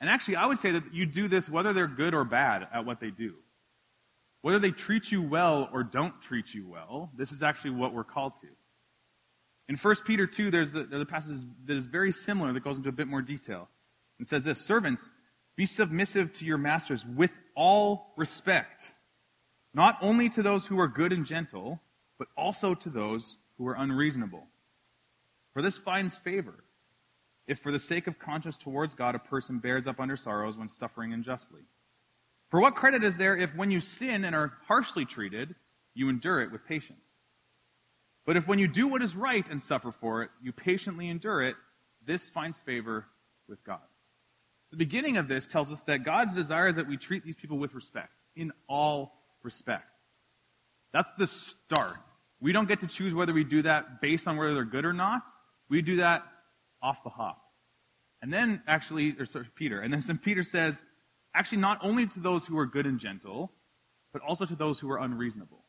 And 0.00 0.08
actually, 0.08 0.36
I 0.36 0.46
would 0.46 0.58
say 0.58 0.72
that 0.72 0.94
you 0.94 1.06
do 1.06 1.28
this 1.28 1.48
whether 1.48 1.72
they're 1.72 1.86
good 1.86 2.14
or 2.14 2.24
bad 2.24 2.66
at 2.72 2.86
what 2.86 3.00
they 3.00 3.10
do. 3.10 3.34
Whether 4.42 4.58
they 4.58 4.70
treat 4.70 5.12
you 5.12 5.22
well 5.22 5.68
or 5.72 5.82
don't 5.82 6.20
treat 6.22 6.54
you 6.54 6.66
well, 6.66 7.10
this 7.16 7.32
is 7.32 7.42
actually 7.42 7.72
what 7.72 7.92
we're 7.92 8.04
called 8.04 8.32
to. 8.40 8.46
In 9.68 9.76
1 9.76 9.96
Peter 10.06 10.26
2, 10.26 10.50
there's 10.50 10.74
a, 10.74 10.84
there's 10.84 11.02
a 11.02 11.06
passage 11.06 11.38
that 11.66 11.76
is 11.76 11.86
very 11.86 12.10
similar 12.10 12.52
that 12.52 12.64
goes 12.64 12.76
into 12.76 12.88
a 12.88 12.92
bit 12.92 13.06
more 13.06 13.22
detail. 13.22 13.68
It 14.18 14.26
says 14.26 14.44
this 14.44 14.60
Servants, 14.60 15.10
be 15.56 15.66
submissive 15.66 16.32
to 16.34 16.44
your 16.46 16.58
masters 16.58 17.04
with 17.04 17.30
all 17.54 18.14
respect, 18.16 18.90
not 19.74 19.98
only 20.00 20.30
to 20.30 20.42
those 20.42 20.64
who 20.64 20.80
are 20.80 20.88
good 20.88 21.12
and 21.12 21.26
gentle, 21.26 21.80
but 22.18 22.28
also 22.36 22.74
to 22.74 22.88
those 22.88 23.36
who 23.58 23.68
are 23.68 23.74
unreasonable. 23.74 24.46
For 25.52 25.62
this 25.62 25.76
finds 25.78 26.16
favor, 26.16 26.64
if 27.46 27.58
for 27.58 27.72
the 27.72 27.78
sake 27.78 28.06
of 28.06 28.18
conscience 28.18 28.56
towards 28.56 28.94
God 28.94 29.14
a 29.14 29.18
person 29.18 29.58
bears 29.58 29.86
up 29.86 30.00
under 30.00 30.16
sorrows 30.16 30.56
when 30.56 30.68
suffering 30.68 31.12
unjustly. 31.12 31.62
For 32.50 32.60
what 32.60 32.74
credit 32.74 33.04
is 33.04 33.16
there 33.16 33.36
if 33.36 33.54
when 33.54 33.70
you 33.70 33.80
sin 33.80 34.24
and 34.24 34.34
are 34.34 34.52
harshly 34.66 35.04
treated, 35.04 35.54
you 35.94 36.08
endure 36.08 36.40
it 36.40 36.52
with 36.52 36.66
patience? 36.66 37.06
But 38.26 38.36
if 38.36 38.46
when 38.46 38.58
you 38.58 38.68
do 38.68 38.86
what 38.86 39.02
is 39.02 39.16
right 39.16 39.48
and 39.48 39.62
suffer 39.62 39.92
for 39.92 40.22
it, 40.22 40.30
you 40.42 40.52
patiently 40.52 41.08
endure 41.08 41.42
it, 41.42 41.56
this 42.06 42.28
finds 42.28 42.58
favor 42.58 43.06
with 43.48 43.62
God. 43.64 43.80
The 44.70 44.76
beginning 44.76 45.16
of 45.16 45.26
this 45.26 45.46
tells 45.46 45.72
us 45.72 45.80
that 45.82 46.04
God's 46.04 46.34
desire 46.34 46.68
is 46.68 46.76
that 46.76 46.88
we 46.88 46.96
treat 46.96 47.24
these 47.24 47.36
people 47.36 47.58
with 47.58 47.74
respect, 47.74 48.12
in 48.36 48.52
all 48.68 49.12
respect. 49.42 49.86
That's 50.92 51.10
the 51.18 51.26
start. 51.26 51.96
We 52.40 52.52
don't 52.52 52.68
get 52.68 52.80
to 52.80 52.86
choose 52.86 53.14
whether 53.14 53.32
we 53.32 53.44
do 53.44 53.62
that 53.62 54.00
based 54.00 54.26
on 54.26 54.36
whether 54.36 54.54
they're 54.54 54.64
good 54.64 54.84
or 54.84 54.92
not. 54.92 55.22
We 55.68 55.82
do 55.82 55.96
that 55.96 56.22
off 56.82 57.02
the 57.04 57.10
hop. 57.10 57.42
And 58.22 58.32
then, 58.32 58.62
actually, 58.66 59.16
or 59.18 59.26
sorry, 59.26 59.46
Peter, 59.54 59.80
and 59.80 59.92
then 59.92 60.02
St. 60.02 60.20
Peter 60.22 60.42
says, 60.42 60.82
Actually, 61.34 61.58
not 61.58 61.78
only 61.82 62.06
to 62.06 62.20
those 62.20 62.44
who 62.44 62.58
are 62.58 62.66
good 62.66 62.86
and 62.86 62.98
gentle, 62.98 63.52
but 64.12 64.20
also 64.22 64.44
to 64.44 64.56
those 64.56 64.80
who 64.80 64.90
are 64.90 64.98
unreasonable. 64.98 65.64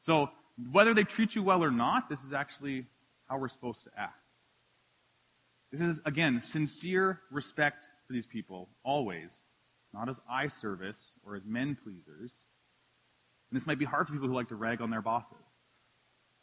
So, 0.00 0.30
whether 0.72 0.94
they 0.94 1.04
treat 1.04 1.34
you 1.34 1.42
well 1.42 1.62
or 1.62 1.70
not, 1.70 2.08
this 2.08 2.20
is 2.20 2.32
actually 2.32 2.86
how 3.28 3.38
we're 3.38 3.48
supposed 3.48 3.84
to 3.84 3.90
act. 3.96 4.18
This 5.70 5.80
is, 5.80 6.00
again, 6.04 6.40
sincere 6.40 7.20
respect 7.30 7.84
for 8.06 8.12
these 8.12 8.26
people, 8.26 8.68
always, 8.84 9.42
not 9.92 10.08
as 10.08 10.18
eye 10.28 10.48
service 10.48 11.16
or 11.24 11.36
as 11.36 11.44
men 11.44 11.76
pleasers. 11.82 12.32
And 13.50 13.60
this 13.60 13.66
might 13.66 13.78
be 13.78 13.84
hard 13.84 14.06
for 14.06 14.14
people 14.14 14.28
who 14.28 14.34
like 14.34 14.48
to 14.48 14.56
rag 14.56 14.80
on 14.80 14.90
their 14.90 15.02
bosses, 15.02 15.44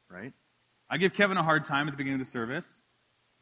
right? 0.10 0.34
I 0.90 0.98
give 0.98 1.14
Kevin 1.14 1.38
a 1.38 1.44
hard 1.44 1.66
time 1.66 1.88
at 1.88 1.92
the 1.92 1.98
beginning 1.98 2.22
of 2.22 2.26
the 2.26 2.32
service 2.32 2.68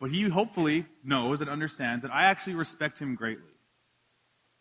But 0.01 0.09
he 0.09 0.23
hopefully 0.23 0.87
knows 1.03 1.41
and 1.41 1.49
understands 1.49 2.01
that 2.01 2.11
I 2.11 2.23
actually 2.23 2.55
respect 2.55 2.97
him 2.97 3.13
greatly. 3.13 3.53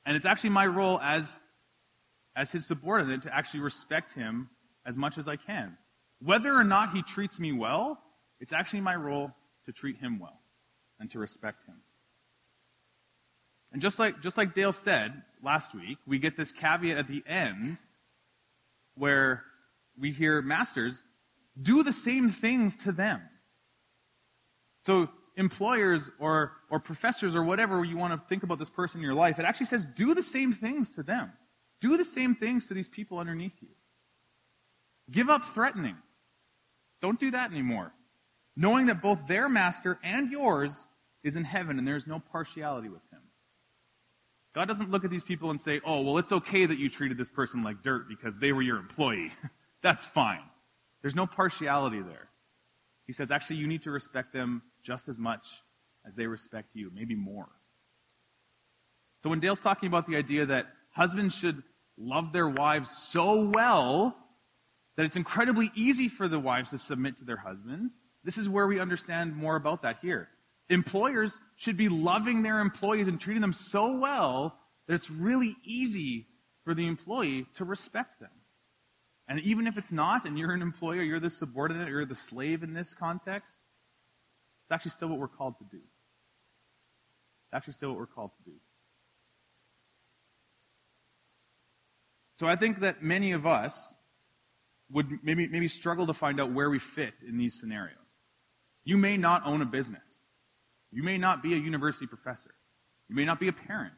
And 0.05 0.15
it's 0.15 0.27
actually 0.27 0.51
my 0.51 0.67
role 0.67 1.01
as, 1.01 1.41
as 2.37 2.53
his 2.53 2.67
subordinate 2.67 3.23
to 3.23 3.35
actually 3.35 3.61
respect 3.61 4.13
him 4.13 4.51
as 4.85 4.99
much 4.99 5.17
as 5.17 5.27
I 5.27 5.37
can. 5.37 5.79
Whether 6.23 6.55
or 6.55 6.63
not 6.63 6.93
he 6.93 7.03
treats 7.03 7.41
me 7.41 7.53
well, 7.53 7.99
it's 8.39 8.53
actually 8.53 8.83
my 8.83 8.95
role 8.97 9.33
to 9.65 9.73
treat 9.73 9.97
him 9.97 10.19
well 10.19 10.39
and 10.99 11.11
to 11.13 11.19
respect 11.19 11.65
him. 11.65 11.77
And 13.73 13.81
just 13.81 13.99
like, 13.99 14.21
just 14.21 14.37
like 14.37 14.53
Dale 14.53 14.75
said 14.75 15.23
last 15.43 15.75
week, 15.75 15.97
we 16.07 16.19
get 16.19 16.37
this 16.37 16.53
caveat 16.53 16.99
at 16.99 17.09
the 17.09 17.25
end 17.27 17.79
where 18.95 19.43
we 19.99 20.13
hear 20.13 20.43
masters 20.43 21.03
do 21.61 21.83
the 21.83 21.93
same 21.95 22.31
things 22.31 22.77
to 22.77 22.93
them. 22.93 23.23
So 24.83 25.09
employers 25.37 26.03
or, 26.19 26.53
or 26.71 26.81
professors 26.81 27.35
or 27.35 27.43
whatever 27.43 27.85
you 27.85 27.97
want 27.97 28.13
to 28.13 28.29
think 28.29 28.43
about 28.43 28.59
this 28.59 28.71
person 28.71 28.99
in 29.01 29.05
your 29.05 29.15
life, 29.15 29.39
it 29.39 29.45
actually 29.45 29.67
says 29.67 29.87
do 29.95 30.15
the 30.15 30.23
same 30.23 30.53
things 30.53 30.91
to 30.91 31.03
them. 31.03 31.33
Do 31.81 31.97
the 31.97 32.05
same 32.05 32.35
things 32.35 32.67
to 32.67 32.75
these 32.75 32.89
people 32.89 33.19
underneath 33.19 33.55
you. 33.61 33.69
Give 35.11 35.31
up 35.31 35.45
threatening. 35.47 35.97
Don't 37.01 37.19
do 37.19 37.31
that 37.31 37.51
anymore. 37.51 37.93
Knowing 38.57 38.87
that 38.87 39.01
both 39.01 39.27
their 39.27 39.49
master 39.49 39.99
and 40.05 40.31
yours 40.31 40.73
is 41.23 41.37
in 41.37 41.45
heaven 41.45 41.79
and 41.79 41.87
there 41.87 41.97
is 41.97 42.07
no 42.07 42.21
partiality 42.33 42.89
with 42.89 43.03
him. 43.11 43.21
God 44.55 44.67
doesn't 44.67 44.91
look 44.91 45.05
at 45.05 45.11
these 45.11 45.23
people 45.23 45.51
and 45.51 45.61
say, 45.61 45.81
oh, 45.87 46.01
well, 46.01 46.19
it's 46.19 46.33
okay 46.33 46.67
that 46.67 46.79
you 46.79 46.89
treated 46.89 47.17
this 47.17 47.29
person 47.29 47.63
like 47.63 47.83
dirt 47.83 48.09
because 48.09 48.39
they 48.39 48.53
were 48.53 48.63
your 48.63 48.79
employee. 48.79 49.33
That's 49.83 50.05
fine. 50.05 50.43
There's 51.03 51.15
no 51.15 51.27
partiality 51.27 52.03
there. 52.03 52.30
He 53.11 53.15
says, 53.15 53.33
actually, 53.33 53.57
you 53.57 53.67
need 53.67 53.83
to 53.83 53.91
respect 53.91 54.33
them 54.33 54.63
just 54.85 55.09
as 55.09 55.19
much 55.19 55.45
as 56.07 56.15
they 56.15 56.29
respect 56.29 56.77
you, 56.77 56.93
maybe 56.95 57.17
more. 57.17 57.49
So 59.25 59.31
when 59.31 59.41
Dale's 59.41 59.59
talking 59.59 59.89
about 59.89 60.07
the 60.07 60.15
idea 60.15 60.47
that 60.47 60.67
husbands 60.93 61.35
should 61.35 61.61
love 61.99 62.33
their 62.33 62.49
wives 62.49 62.89
so 62.89 63.51
well 63.53 64.17
that 64.97 65.07
it's 65.07 65.17
incredibly 65.17 65.73
easy 65.75 66.07
for 66.07 66.29
the 66.29 66.39
wives 66.39 66.71
to 66.71 66.79
submit 66.79 67.17
to 67.17 67.25
their 67.25 67.37
husbands, 67.37 67.93
this 68.23 68.39
is 68.39 68.49
where 68.49 68.69
we 68.69 68.79
understand 68.79 69.35
more 69.35 69.57
about 69.57 69.83
that 69.83 69.99
here. 70.01 70.29
Employers 70.69 71.37
should 71.57 71.77
be 71.77 71.89
loving 71.89 72.43
their 72.43 72.61
employees 72.61 73.09
and 73.09 73.21
treating 73.21 73.41
them 73.41 73.53
so 73.53 73.99
well 73.99 74.57
that 74.87 74.95
it's 74.95 75.11
really 75.11 75.57
easy 75.65 76.29
for 76.63 76.75
the 76.75 76.87
employee 76.87 77.49
to 77.57 77.65
respect 77.65 78.21
them. 78.21 78.31
And 79.31 79.39
even 79.43 79.69
if 79.69 79.79
it's 79.79 79.93
not, 79.93 80.25
and 80.25 80.37
you're 80.37 80.53
an 80.53 80.61
employer, 80.61 81.03
you're 81.03 81.21
the 81.21 81.31
subordinate, 81.31 81.89
you're 81.89 82.05
the 82.05 82.17
slave 82.17 82.65
in 82.65 82.75
this 82.75 82.95
context, 82.95 83.57
it's 84.65 84.73
actually 84.73 84.91
still 84.91 85.07
what 85.07 85.21
we're 85.21 85.29
called 85.29 85.57
to 85.59 85.65
do. 85.71 85.77
It's 85.77 87.55
actually 87.55 87.75
still 87.75 87.91
what 87.91 87.99
we're 87.99 88.07
called 88.07 88.33
to 88.45 88.51
do. 88.51 88.57
So 92.41 92.49
I 92.49 92.57
think 92.57 92.81
that 92.81 93.05
many 93.05 93.31
of 93.31 93.47
us 93.47 93.95
would 94.91 95.07
maybe, 95.23 95.47
maybe 95.47 95.69
struggle 95.69 96.09
to 96.09 96.15
find 96.15 96.41
out 96.41 96.53
where 96.53 96.69
we 96.69 96.81
fit 96.81 97.15
in 97.25 97.39
these 97.39 97.61
scenarios. 97.61 97.97
You 98.83 98.97
may 98.97 99.17
not 99.17 99.47
own 99.47 99.63
a 99.63 99.67
business. 99.67 100.03
You 100.91 101.05
may 101.05 101.19
not 101.19 101.41
be 101.41 101.55
a 101.55 101.57
university 101.57 102.07
professor. 102.07 102.53
You 103.09 103.15
may 103.15 103.25
not 103.25 103.39
be 103.39 103.47
a 103.47 103.53
parent. 103.53 103.95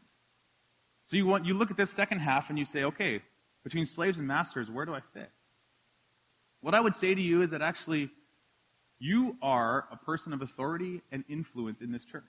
So 1.06 1.16
you 1.16 1.24
want, 1.24 1.46
you 1.46 1.54
look 1.54 1.70
at 1.70 1.78
this 1.78 1.90
second 1.90 2.18
half 2.18 2.50
and 2.50 2.58
you 2.58 2.66
say, 2.66 2.84
okay, 2.84 3.22
between 3.64 3.84
slaves 3.86 4.18
and 4.18 4.26
masters, 4.26 4.70
where 4.70 4.84
do 4.84 4.94
I 4.94 5.00
fit? 5.14 5.30
What 6.60 6.74
I 6.74 6.80
would 6.80 6.94
say 6.94 7.14
to 7.14 7.20
you 7.20 7.42
is 7.42 7.50
that 7.50 7.62
actually, 7.62 8.10
you 8.98 9.36
are 9.42 9.86
a 9.90 9.96
person 9.96 10.32
of 10.32 10.42
authority 10.42 11.02
and 11.10 11.24
influence 11.28 11.80
in 11.80 11.90
this 11.90 12.04
church. 12.04 12.22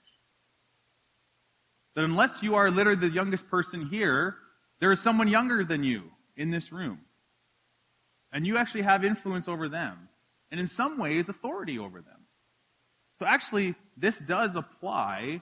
That 1.94 2.04
unless 2.04 2.42
you 2.42 2.56
are 2.56 2.70
literally 2.70 2.98
the 2.98 3.14
youngest 3.14 3.48
person 3.48 3.86
here, 3.86 4.36
there 4.80 4.90
is 4.90 5.00
someone 5.00 5.28
younger 5.28 5.64
than 5.64 5.84
you 5.84 6.10
in 6.36 6.50
this 6.50 6.72
room. 6.72 6.98
And 8.32 8.44
you 8.44 8.56
actually 8.56 8.82
have 8.82 9.04
influence 9.04 9.46
over 9.46 9.68
them. 9.68 10.08
And 10.50 10.58
in 10.58 10.66
some 10.66 10.98
ways, 10.98 11.28
authority 11.28 11.78
over 11.78 12.00
them. 12.00 12.26
So 13.20 13.26
actually, 13.26 13.76
this 13.96 14.18
does 14.18 14.56
apply 14.56 15.40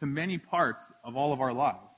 to 0.00 0.06
many 0.06 0.38
parts 0.38 0.82
of 1.04 1.16
all 1.16 1.32
of 1.32 1.40
our 1.40 1.52
lives. 1.52 1.93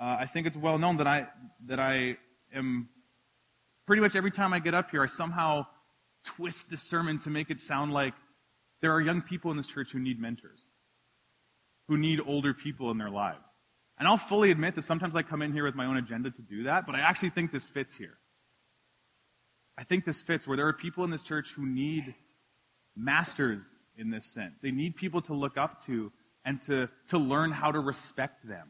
Uh, 0.00 0.16
I 0.20 0.26
think 0.26 0.46
it's 0.46 0.56
well 0.56 0.78
known 0.78 0.96
that 0.98 1.06
I 1.06 1.28
that 1.66 1.78
I 1.78 2.16
am 2.52 2.88
pretty 3.86 4.02
much 4.02 4.16
every 4.16 4.30
time 4.30 4.52
I 4.52 4.58
get 4.58 4.74
up 4.74 4.90
here, 4.90 5.02
I 5.02 5.06
somehow 5.06 5.66
twist 6.24 6.70
the 6.70 6.76
sermon 6.76 7.18
to 7.20 7.30
make 7.30 7.50
it 7.50 7.60
sound 7.60 7.92
like 7.92 8.14
there 8.80 8.92
are 8.92 9.00
young 9.00 9.22
people 9.22 9.50
in 9.50 9.56
this 9.56 9.66
church 9.66 9.92
who 9.92 9.98
need 9.98 10.20
mentors, 10.20 10.60
who 11.88 11.96
need 11.96 12.20
older 12.26 12.54
people 12.54 12.90
in 12.90 12.98
their 12.98 13.10
lives. 13.10 13.38
And 13.98 14.08
I'll 14.08 14.16
fully 14.16 14.50
admit 14.50 14.74
that 14.74 14.84
sometimes 14.84 15.14
I 15.14 15.22
come 15.22 15.42
in 15.42 15.52
here 15.52 15.64
with 15.64 15.74
my 15.74 15.86
own 15.86 15.96
agenda 15.96 16.30
to 16.30 16.42
do 16.42 16.64
that, 16.64 16.86
but 16.86 16.94
I 16.94 17.00
actually 17.00 17.30
think 17.30 17.52
this 17.52 17.68
fits 17.68 17.94
here. 17.94 18.18
I 19.78 19.84
think 19.84 20.04
this 20.04 20.20
fits 20.20 20.46
where 20.46 20.56
there 20.56 20.66
are 20.66 20.72
people 20.72 21.04
in 21.04 21.10
this 21.10 21.22
church 21.22 21.52
who 21.54 21.66
need 21.66 22.14
masters 22.96 23.62
in 23.96 24.10
this 24.10 24.26
sense. 24.26 24.60
They 24.60 24.70
need 24.70 24.96
people 24.96 25.22
to 25.22 25.34
look 25.34 25.56
up 25.56 25.84
to 25.86 26.12
and 26.44 26.60
to, 26.62 26.88
to 27.08 27.18
learn 27.18 27.52
how 27.52 27.72
to 27.72 27.80
respect 27.80 28.46
them. 28.46 28.68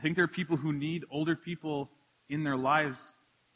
I 0.00 0.02
think 0.02 0.16
there 0.16 0.24
are 0.24 0.28
people 0.28 0.56
who 0.56 0.72
need 0.72 1.04
older 1.10 1.36
people 1.36 1.90
in 2.30 2.42
their 2.42 2.56
lives 2.56 2.98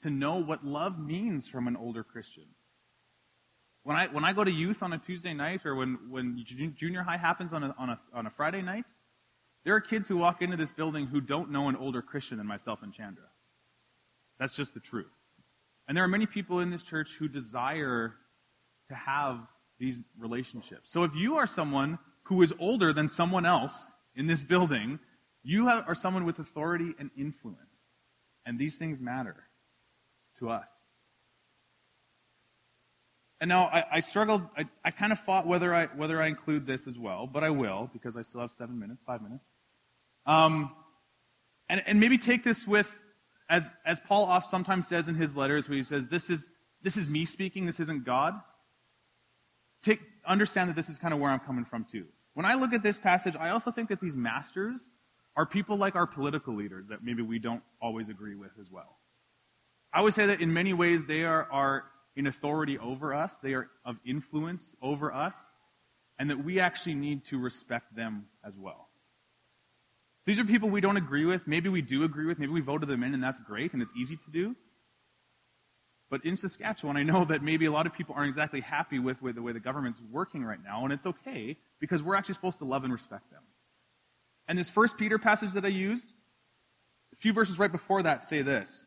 to 0.02 0.10
know 0.10 0.36
what 0.36 0.62
love 0.62 0.98
means 0.98 1.48
from 1.48 1.66
an 1.68 1.74
older 1.74 2.04
Christian. 2.04 2.44
When 3.82 3.96
I, 3.96 4.08
when 4.08 4.26
I 4.26 4.34
go 4.34 4.44
to 4.44 4.50
youth 4.50 4.82
on 4.82 4.92
a 4.92 4.98
Tuesday 4.98 5.32
night 5.32 5.64
or 5.64 5.74
when, 5.74 5.98
when 6.10 6.44
junior 6.76 7.02
high 7.02 7.16
happens 7.16 7.54
on 7.54 7.64
a, 7.64 7.74
on, 7.78 7.88
a, 7.88 8.00
on 8.12 8.26
a 8.26 8.30
Friday 8.30 8.60
night, 8.60 8.84
there 9.64 9.74
are 9.74 9.80
kids 9.80 10.06
who 10.06 10.18
walk 10.18 10.42
into 10.42 10.58
this 10.58 10.70
building 10.70 11.06
who 11.06 11.22
don't 11.22 11.50
know 11.50 11.70
an 11.70 11.76
older 11.76 12.02
Christian 12.02 12.36
than 12.36 12.46
myself 12.46 12.80
and 12.82 12.92
Chandra. 12.92 13.24
That's 14.38 14.54
just 14.54 14.74
the 14.74 14.80
truth. 14.80 15.06
And 15.88 15.96
there 15.96 16.04
are 16.04 16.08
many 16.08 16.26
people 16.26 16.60
in 16.60 16.70
this 16.70 16.82
church 16.82 17.12
who 17.18 17.26
desire 17.26 18.16
to 18.88 18.94
have 18.94 19.38
these 19.78 19.96
relationships. 20.18 20.92
So 20.92 21.04
if 21.04 21.12
you 21.14 21.36
are 21.36 21.46
someone 21.46 21.98
who 22.24 22.42
is 22.42 22.52
older 22.60 22.92
than 22.92 23.08
someone 23.08 23.46
else 23.46 23.90
in 24.14 24.26
this 24.26 24.44
building, 24.44 24.98
you 25.44 25.68
have, 25.68 25.84
are 25.86 25.94
someone 25.94 26.24
with 26.24 26.38
authority 26.38 26.94
and 26.98 27.10
influence. 27.16 27.58
And 28.46 28.58
these 28.58 28.76
things 28.76 29.00
matter 29.00 29.36
to 30.38 30.50
us. 30.50 30.66
And 33.40 33.48
now 33.48 33.66
I, 33.66 33.84
I 33.92 34.00
struggled, 34.00 34.42
I, 34.56 34.64
I 34.84 34.90
kind 34.90 35.12
of 35.12 35.20
fought 35.20 35.46
whether 35.46 35.74
I, 35.74 35.86
whether 35.86 36.20
I 36.20 36.28
include 36.28 36.66
this 36.66 36.86
as 36.86 36.98
well, 36.98 37.26
but 37.26 37.44
I 37.44 37.50
will 37.50 37.90
because 37.92 38.16
I 38.16 38.22
still 38.22 38.40
have 38.40 38.50
seven 38.56 38.78
minutes, 38.78 39.04
five 39.04 39.22
minutes. 39.22 39.44
Um, 40.26 40.72
and, 41.68 41.82
and 41.86 42.00
maybe 42.00 42.18
take 42.18 42.42
this 42.42 42.66
with, 42.66 42.96
as, 43.48 43.70
as 43.84 44.00
Paul 44.00 44.24
oft 44.24 44.50
sometimes 44.50 44.88
says 44.88 45.08
in 45.08 45.14
his 45.14 45.36
letters, 45.36 45.68
where 45.68 45.76
he 45.76 45.84
says, 45.84 46.08
this 46.08 46.30
is, 46.30 46.48
this 46.82 46.96
is 46.96 47.08
me 47.08 47.24
speaking, 47.24 47.66
this 47.66 47.80
isn't 47.80 48.04
God 48.04 48.34
take, 49.84 50.00
understand 50.26 50.70
that 50.70 50.76
this 50.76 50.88
is 50.88 50.98
kind 50.98 51.14
of 51.14 51.20
where 51.20 51.30
I'm 51.30 51.40
coming 51.40 51.64
from 51.64 51.84
too. 51.84 52.06
When 52.32 52.46
I 52.46 52.54
look 52.54 52.72
at 52.72 52.82
this 52.82 52.98
passage, 52.98 53.36
I 53.36 53.50
also 53.50 53.70
think 53.70 53.90
that 53.90 54.00
these 54.00 54.16
masters 54.16 54.80
are 55.36 55.46
people 55.46 55.76
like 55.76 55.96
our 55.96 56.06
political 56.06 56.54
leaders 56.54 56.86
that 56.88 57.02
maybe 57.02 57.22
we 57.22 57.38
don't 57.38 57.62
always 57.80 58.08
agree 58.08 58.36
with 58.36 58.52
as 58.60 58.70
well. 58.70 58.98
I 59.92 60.00
would 60.00 60.14
say 60.14 60.26
that 60.26 60.40
in 60.40 60.52
many 60.52 60.72
ways 60.72 61.06
they 61.06 61.22
are, 61.22 61.48
are 61.50 61.84
in 62.16 62.26
authority 62.26 62.78
over 62.78 63.14
us, 63.14 63.32
they 63.42 63.54
are 63.54 63.68
of 63.84 63.96
influence 64.06 64.62
over 64.82 65.12
us, 65.12 65.34
and 66.18 66.30
that 66.30 66.44
we 66.44 66.60
actually 66.60 66.94
need 66.94 67.24
to 67.26 67.38
respect 67.38 67.94
them 67.96 68.26
as 68.44 68.56
well. 68.56 68.88
These 70.26 70.38
are 70.38 70.44
people 70.44 70.70
we 70.70 70.80
don't 70.80 70.96
agree 70.96 71.24
with. 71.24 71.46
Maybe 71.46 71.68
we 71.68 71.82
do 71.82 72.04
agree 72.04 72.26
with. 72.26 72.38
Maybe 72.38 72.52
we 72.52 72.60
voted 72.60 72.88
them 72.88 73.02
in, 73.02 73.14
and 73.14 73.22
that's 73.22 73.38
great, 73.40 73.72
and 73.72 73.82
it's 73.82 73.92
easy 73.96 74.16
to 74.16 74.30
do. 74.32 74.56
But 76.10 76.24
in 76.24 76.36
Saskatchewan, 76.36 76.96
I 76.96 77.02
know 77.02 77.24
that 77.24 77.42
maybe 77.42 77.66
a 77.66 77.72
lot 77.72 77.86
of 77.86 77.92
people 77.92 78.14
aren't 78.14 78.28
exactly 78.28 78.60
happy 78.60 78.98
with, 78.98 79.20
with 79.20 79.34
the 79.34 79.42
way 79.42 79.52
the 79.52 79.60
government's 79.60 80.00
working 80.12 80.44
right 80.44 80.62
now, 80.62 80.84
and 80.84 80.92
it's 80.92 81.06
okay 81.06 81.56
because 81.80 82.02
we're 82.02 82.14
actually 82.14 82.34
supposed 82.34 82.58
to 82.58 82.64
love 82.64 82.84
and 82.84 82.92
respect 82.92 83.30
them. 83.30 83.42
And 84.48 84.58
this 84.58 84.70
first 84.70 84.98
Peter 84.98 85.18
passage 85.18 85.52
that 85.52 85.64
I 85.64 85.68
used, 85.68 86.06
a 87.12 87.16
few 87.16 87.32
verses 87.32 87.58
right 87.58 87.72
before 87.72 88.02
that 88.02 88.24
say 88.24 88.42
this 88.42 88.84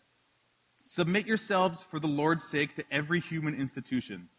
Submit 0.86 1.28
yourselves 1.28 1.84
for 1.90 2.00
the 2.00 2.08
Lord's 2.08 2.48
sake 2.50 2.76
to 2.76 2.86
every 2.92 3.20
human 3.20 3.60
institution, 3.60 4.30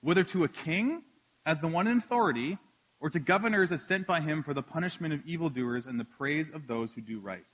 whether 0.00 0.24
to 0.24 0.44
a 0.44 0.48
king 0.48 1.02
as 1.46 1.60
the 1.60 1.68
one 1.68 1.86
in 1.86 1.98
authority, 1.98 2.58
or 3.00 3.10
to 3.10 3.18
governors 3.18 3.72
as 3.72 3.86
sent 3.86 4.06
by 4.06 4.20
him 4.20 4.42
for 4.42 4.54
the 4.54 4.62
punishment 4.62 5.12
of 5.12 5.26
evildoers 5.26 5.86
and 5.86 5.98
the 5.98 6.04
praise 6.04 6.48
of 6.50 6.66
those 6.66 6.92
who 6.92 7.00
do 7.00 7.18
right. 7.18 7.44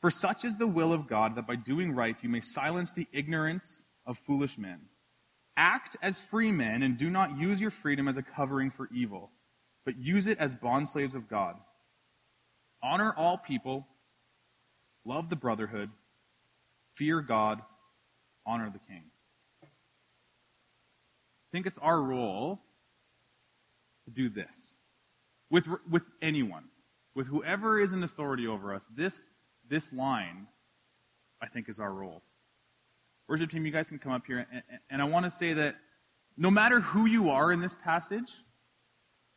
For 0.00 0.10
such 0.10 0.44
is 0.44 0.56
the 0.56 0.66
will 0.66 0.92
of 0.92 1.08
God 1.08 1.34
that 1.34 1.46
by 1.46 1.56
doing 1.56 1.92
right 1.92 2.16
you 2.22 2.28
may 2.28 2.40
silence 2.40 2.92
the 2.92 3.08
ignorance 3.12 3.84
of 4.06 4.18
foolish 4.18 4.56
men. 4.56 4.80
Act 5.56 5.96
as 6.00 6.20
free 6.20 6.52
men 6.52 6.82
and 6.82 6.96
do 6.96 7.10
not 7.10 7.38
use 7.38 7.60
your 7.60 7.70
freedom 7.70 8.08
as 8.08 8.16
a 8.16 8.22
covering 8.22 8.70
for 8.70 8.88
evil, 8.94 9.30
but 9.84 9.98
use 9.98 10.26
it 10.26 10.38
as 10.38 10.54
bondslaves 10.54 11.14
of 11.14 11.28
God. 11.28 11.56
Honor 12.82 13.12
all 13.16 13.36
people, 13.38 13.86
love 15.04 15.28
the 15.28 15.36
brotherhood, 15.36 15.90
fear 16.94 17.20
God, 17.20 17.60
honor 18.46 18.70
the 18.70 18.78
king. 18.78 19.04
I 19.62 19.66
think 21.52 21.66
it's 21.66 21.78
our 21.78 22.00
role 22.00 22.60
to 24.04 24.10
do 24.10 24.28
this. 24.28 24.76
With, 25.50 25.66
with 25.90 26.02
anyone. 26.22 26.64
With 27.14 27.26
whoever 27.26 27.80
is 27.80 27.92
in 27.92 28.02
authority 28.04 28.46
over 28.46 28.72
us, 28.72 28.84
this, 28.96 29.20
this 29.68 29.92
line, 29.92 30.46
I 31.42 31.48
think, 31.48 31.68
is 31.68 31.80
our 31.80 31.92
role. 31.92 32.22
Worship 33.28 33.50
team, 33.50 33.66
you 33.66 33.72
guys 33.72 33.88
can 33.88 33.98
come 33.98 34.12
up 34.12 34.26
here. 34.26 34.46
And, 34.52 34.62
and 34.90 35.02
I 35.02 35.04
want 35.04 35.24
to 35.24 35.30
say 35.30 35.52
that 35.54 35.76
no 36.36 36.50
matter 36.50 36.80
who 36.80 37.06
you 37.06 37.30
are 37.30 37.52
in 37.52 37.60
this 37.60 37.76
passage, 37.84 38.30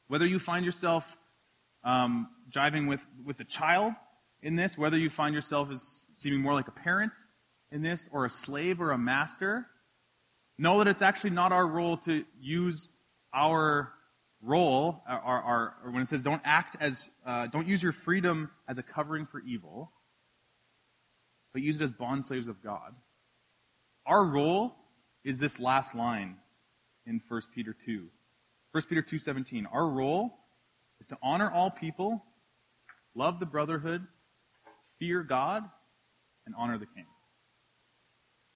whether 0.08 0.26
you 0.26 0.38
find 0.38 0.64
yourself 0.64 1.18
um, 1.84 2.28
jiving 2.50 2.88
with, 2.88 3.02
with 3.26 3.40
a 3.40 3.44
child 3.44 3.94
in 4.42 4.56
this, 4.56 4.78
whether 4.78 4.98
you 4.98 5.10
find 5.10 5.34
yourself 5.34 5.70
as 5.72 6.06
seeming 6.18 6.40
more 6.40 6.54
like 6.54 6.68
a 6.68 6.72
parent 6.72 7.14
in 7.72 7.82
this, 7.82 8.08
or 8.12 8.26
a 8.26 8.30
slave 8.30 8.80
or 8.80 8.92
a 8.92 8.98
master, 8.98 9.66
know 10.58 10.78
that 10.78 10.88
it's 10.88 11.02
actually 11.02 11.32
not 11.32 11.52
our 11.52 11.66
role 11.66 11.98
to 11.98 12.24
use 12.40 12.90
our 13.34 13.92
role, 14.42 15.02
our, 15.08 15.42
our, 15.42 15.74
when 15.92 16.02
it 16.02 16.08
says 16.08 16.22
don't 16.22 16.42
act 16.44 16.76
as, 16.80 17.10
uh, 17.26 17.48
don't 17.48 17.68
use 17.68 17.82
your 17.82 17.94
freedom 17.94 18.52
as 18.68 18.78
a 18.78 18.84
covering 18.84 19.26
for 19.26 19.42
evil, 19.42 19.92
but 21.54 21.62
use 21.62 21.78
it 21.78 21.82
as 21.82 21.92
bond 21.92 22.26
slaves 22.26 22.48
of 22.48 22.62
God. 22.62 22.94
Our 24.06 24.26
role 24.26 24.76
is 25.24 25.38
this 25.38 25.60
last 25.60 25.96
line 25.96 26.36
in 27.06 27.22
1 27.28 27.42
Peter 27.56 27.76
2. 27.86 28.08
1 28.72 28.84
Peter 28.90 29.02
2.17. 29.02 29.66
Our 29.72 29.88
role 29.88 30.38
is 31.04 31.08
to 31.08 31.18
honor 31.22 31.52
all 31.52 31.70
people, 31.70 32.24
love 33.14 33.38
the 33.42 33.46
brotherhood, 33.46 34.08
fear 35.00 35.22
God, 35.22 35.64
and 36.46 36.56
honor 36.58 36.78
the 36.78 36.86
king. 36.86 37.06